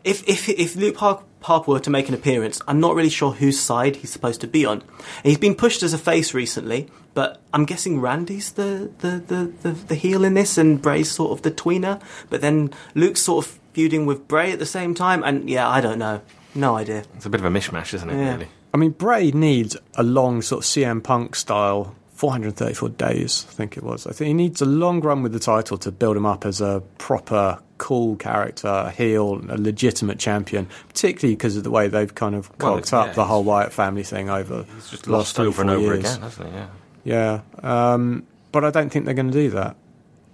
[0.06, 3.32] if if if Luke Har- Harper were to make an appearance, I'm not really sure
[3.32, 4.84] whose side he's supposed to be on.
[5.24, 9.72] He's been pushed as a face recently, but I'm guessing Randy's the the, the, the,
[9.72, 12.02] the heel in this, and Bray's sort of the tweener.
[12.30, 15.82] But then Luke's sort of feuding with Bray at the same time, and yeah, I
[15.82, 16.22] don't know,
[16.54, 17.04] no idea.
[17.16, 18.18] It's a bit of a mishmash, isn't it?
[18.18, 18.34] Yeah.
[18.34, 18.48] Really.
[18.74, 23.78] I mean, Bray needs a long sort of CM Punk style, 434 days, I think
[23.78, 24.06] it was.
[24.06, 26.60] I think he needs a long run with the title to build him up as
[26.60, 32.14] a proper, cool character, a heel, a legitimate champion, particularly because of the way they've
[32.16, 35.40] kind of Well, cocked up yeah, the whole Wyatt family thing over It's just lost
[35.40, 36.00] over and over years.
[36.00, 36.54] again, hasn't it?
[36.54, 37.42] Yeah.
[37.64, 39.76] Yeah, um, but I don't think they're going to do that.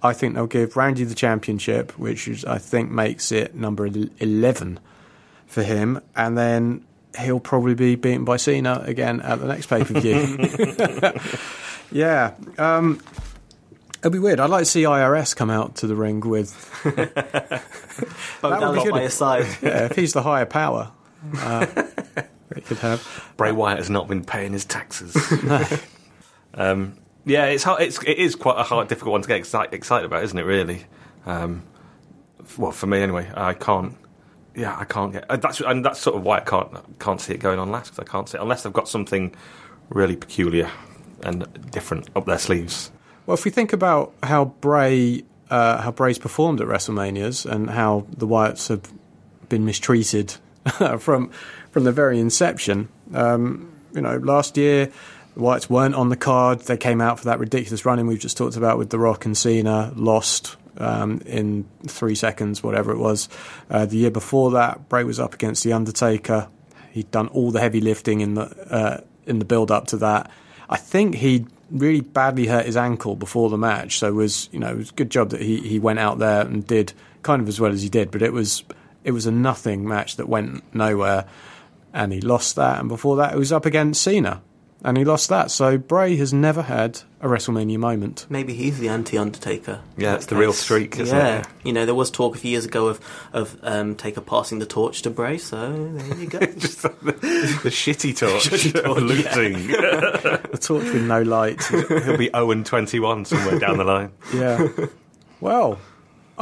[0.02, 4.80] I think they'll give Randy the championship, which is, I think makes it number 11
[5.46, 6.84] for him, and then
[7.20, 10.38] he'll probably be beaten by Cena again at the next pay per view.
[11.92, 12.32] yeah.
[12.58, 13.00] Um,
[14.02, 14.40] it'll be weird.
[14.40, 16.90] I'd like to see IRS come out to the ring with, Bo
[18.50, 18.92] That would be good.
[18.92, 19.46] by his side.
[19.62, 20.90] yeah, if he's the higher power.
[21.38, 21.66] Uh,
[22.54, 23.32] he could have.
[23.36, 25.16] Bray Wyatt has not been paying his taxes.
[26.54, 29.72] um, yeah, it's hard, it's it is quite a hard, difficult one to get excited,
[29.72, 30.42] excited about, isn't it?
[30.42, 30.84] Really.
[31.24, 31.62] Um,
[32.58, 33.96] well, for me anyway, I can't.
[34.56, 35.30] Yeah, I can't get.
[35.30, 37.92] Uh, that's and that's sort of why I can't can't see it going on last
[37.92, 39.32] because I can't see it unless they've got something
[39.88, 40.68] really peculiar
[41.22, 42.90] and different up their sleeves.
[43.32, 48.04] Well, if we think about how Bray, uh, how Bray's performed at WrestleManias and how
[48.14, 48.92] the Wyatts have
[49.48, 50.34] been mistreated
[50.98, 51.30] from
[51.70, 54.92] from the very inception, um, you know, last year
[55.34, 56.60] the Wyatts weren't on the card.
[56.60, 59.34] They came out for that ridiculous running we've just talked about with The Rock and
[59.34, 63.30] Cena, lost um, in three seconds, whatever it was.
[63.70, 66.48] Uh, the year before that, Bray was up against The Undertaker.
[66.90, 70.30] He'd done all the heavy lifting in the uh, in the build up to that.
[70.68, 74.60] I think he really badly hurt his ankle before the match, so it was you
[74.60, 76.92] know it was a good job that he, he went out there and did
[77.22, 78.10] kind of as well as he did.
[78.10, 78.62] But it was
[79.04, 81.26] it was a nothing match that went nowhere,
[81.92, 82.78] and he lost that.
[82.78, 84.42] And before that, it was up against Cena,
[84.84, 85.50] and he lost that.
[85.50, 88.26] So Bray has never had a WrestleMania moment.
[88.28, 89.80] Maybe he's the anti-Undertaker.
[89.96, 90.60] Yeah, it's that's that the real case.
[90.60, 91.40] streak, isn't yeah.
[91.40, 91.46] it?
[91.64, 93.00] you know, there was talk a few years ago of
[93.32, 95.38] of um, Taker passing the torch to Bray.
[95.38, 96.38] So there you go.
[96.58, 99.68] Just the, the shitty torch, Shitty torch, losing.
[100.52, 101.62] The torch with no light.
[101.64, 104.12] He'll be 0 and 21 somewhere down the line.
[104.34, 104.68] Yeah.
[105.40, 105.78] Well,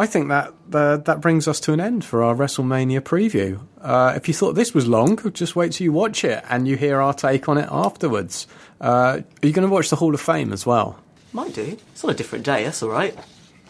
[0.03, 3.61] I think that uh, that brings us to an end for our WrestleMania preview.
[3.81, 6.77] Uh, if you thought this was long, just wait till you watch it and you
[6.77, 8.47] hear our take on it afterwards.
[8.81, 10.99] Uh, are you going to watch the Hall of Fame as well?
[11.33, 11.77] Might do.
[11.93, 12.65] It's on a different day.
[12.65, 13.15] That's all right.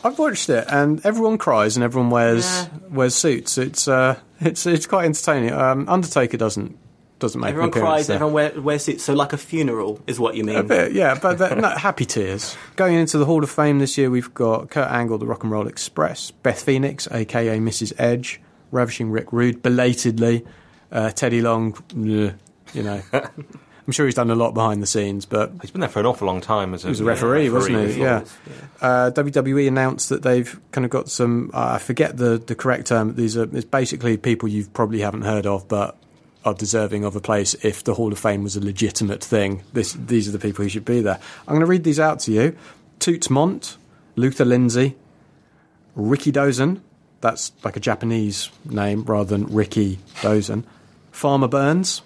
[0.02, 2.66] I've watched it, and everyone cries and everyone wears Yeah.
[2.90, 3.58] wears suits.
[3.58, 5.52] It's uh, it's it's quite entertaining.
[5.52, 6.78] Um, Undertaker doesn't
[7.20, 8.06] doesn't make Everyone an cries.
[8.08, 8.16] there.
[8.16, 9.04] Everyone wear, wears suits.
[9.04, 10.56] So like a funeral is what you mean.
[10.56, 12.56] A bit, yeah, but they're happy tears.
[12.76, 15.52] Going into the Hall of Fame this year, we've got Kurt Angle, the Rock and
[15.52, 17.92] Roll Express, Beth Phoenix, aka Mrs.
[17.98, 18.40] Edge,
[18.72, 20.44] Ravishing Rick Rude, belatedly,
[20.90, 22.34] uh, Teddy Long, bleh,
[22.74, 23.02] you know.
[23.86, 26.06] I'm sure he's done a lot behind the scenes, but He's been there for an
[26.06, 27.86] awful long time as a, he was a referee, wasn't he?
[27.86, 28.04] before.
[28.04, 28.24] Yeah.
[28.80, 31.50] Uh, WWE announced that they've kind of got some.
[31.52, 33.16] Uh, I forget the the correct term.
[33.16, 35.96] These are it's basically people you've probably haven't heard of, but
[36.44, 39.62] are deserving of a place if the Hall of Fame was a legitimate thing.
[39.72, 41.20] This these are the people who should be there.
[41.46, 42.56] I'm going to read these out to you:
[42.98, 43.76] Toots Mondt,
[44.16, 44.96] Luther Lindsay,
[45.94, 46.82] Ricky Dozen,
[47.20, 50.66] That's like a Japanese name rather than Ricky Dozen.
[51.10, 52.02] Farmer Burns.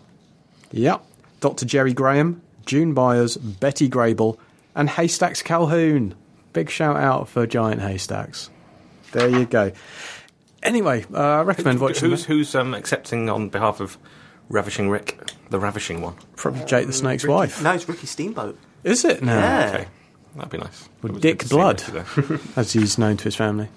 [0.73, 1.05] Yep.
[1.41, 1.67] Dr.
[1.67, 4.39] Jerry Graham, June Byers, Betty Grable,
[4.75, 6.15] and Haystacks Calhoun.
[6.53, 8.51] Big shout out for Giant Haystacks.
[9.13, 9.73] There you go.
[10.63, 13.99] Anyway, uh, I recommend watching Who's who's um, accepting on behalf of
[14.49, 16.15] Ravishing Rick, the Ravishing one?
[16.37, 17.63] Probably Jake the Snake's Ricky- wife.
[17.63, 18.59] No, it's Ricky Steamboat.
[18.85, 19.39] Is it now?
[19.39, 19.69] Yeah.
[19.75, 19.87] Okay,
[20.37, 20.89] that'd be nice.
[21.03, 21.83] Well, Dick good to see Blood.
[22.57, 23.69] As he's known to his family.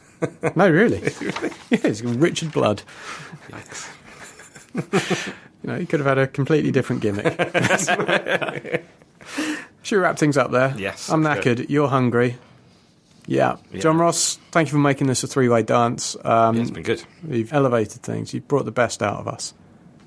[0.56, 1.02] no, really?
[1.70, 2.82] yeah, he's Richard Blood.
[5.62, 7.26] You know, he could have had a completely different gimmick.
[9.82, 10.74] Should we wrap things up there?
[10.78, 11.68] Yes, I'm let's knackered.
[11.68, 12.36] You're hungry.
[13.26, 13.56] Yeah.
[13.70, 13.80] Yeah.
[13.82, 16.16] Jonross, thank you for making this a three way dance.
[16.24, 17.02] Um, Yeah, it's been good.
[17.28, 18.32] You've elevated things.
[18.32, 19.52] You've brought the best out of us.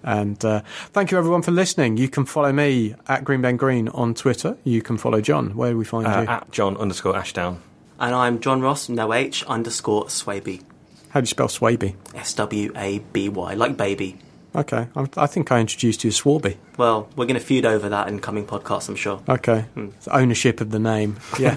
[0.03, 1.97] And uh, thank you, everyone, for listening.
[1.97, 4.57] You can follow me at Green Ben Green on Twitter.
[4.63, 5.55] You can follow John.
[5.55, 6.27] Where do we find Uh, you?
[6.27, 7.61] at John underscore Ashdown.
[7.99, 10.61] And I'm Jonross, no H, underscore Swaby.
[11.09, 11.95] How do you spell Swaby?
[12.15, 14.17] S W A B Y, like baby.
[14.55, 14.87] Okay.
[14.95, 16.57] I, I think I introduced you as Swarby.
[16.77, 19.19] Well, we're going to feud over that in coming podcasts, I'm sure.
[19.27, 19.65] Okay.
[19.75, 21.17] It's ownership of the name.
[21.39, 21.55] Yeah.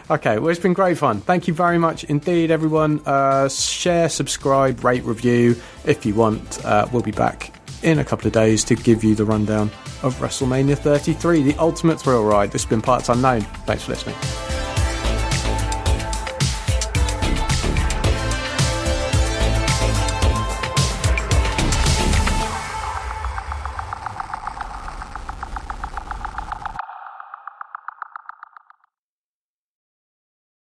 [0.10, 0.38] okay.
[0.38, 1.20] Well, it's been great fun.
[1.20, 3.00] Thank you very much indeed, everyone.
[3.04, 6.64] Uh, share, subscribe, rate, review if you want.
[6.64, 9.70] Uh, we'll be back in a couple of days to give you the rundown
[10.02, 12.50] of WrestleMania 33, the ultimate thrill ride.
[12.50, 13.42] This has been Parts Unknown.
[13.66, 14.16] Thanks for listening.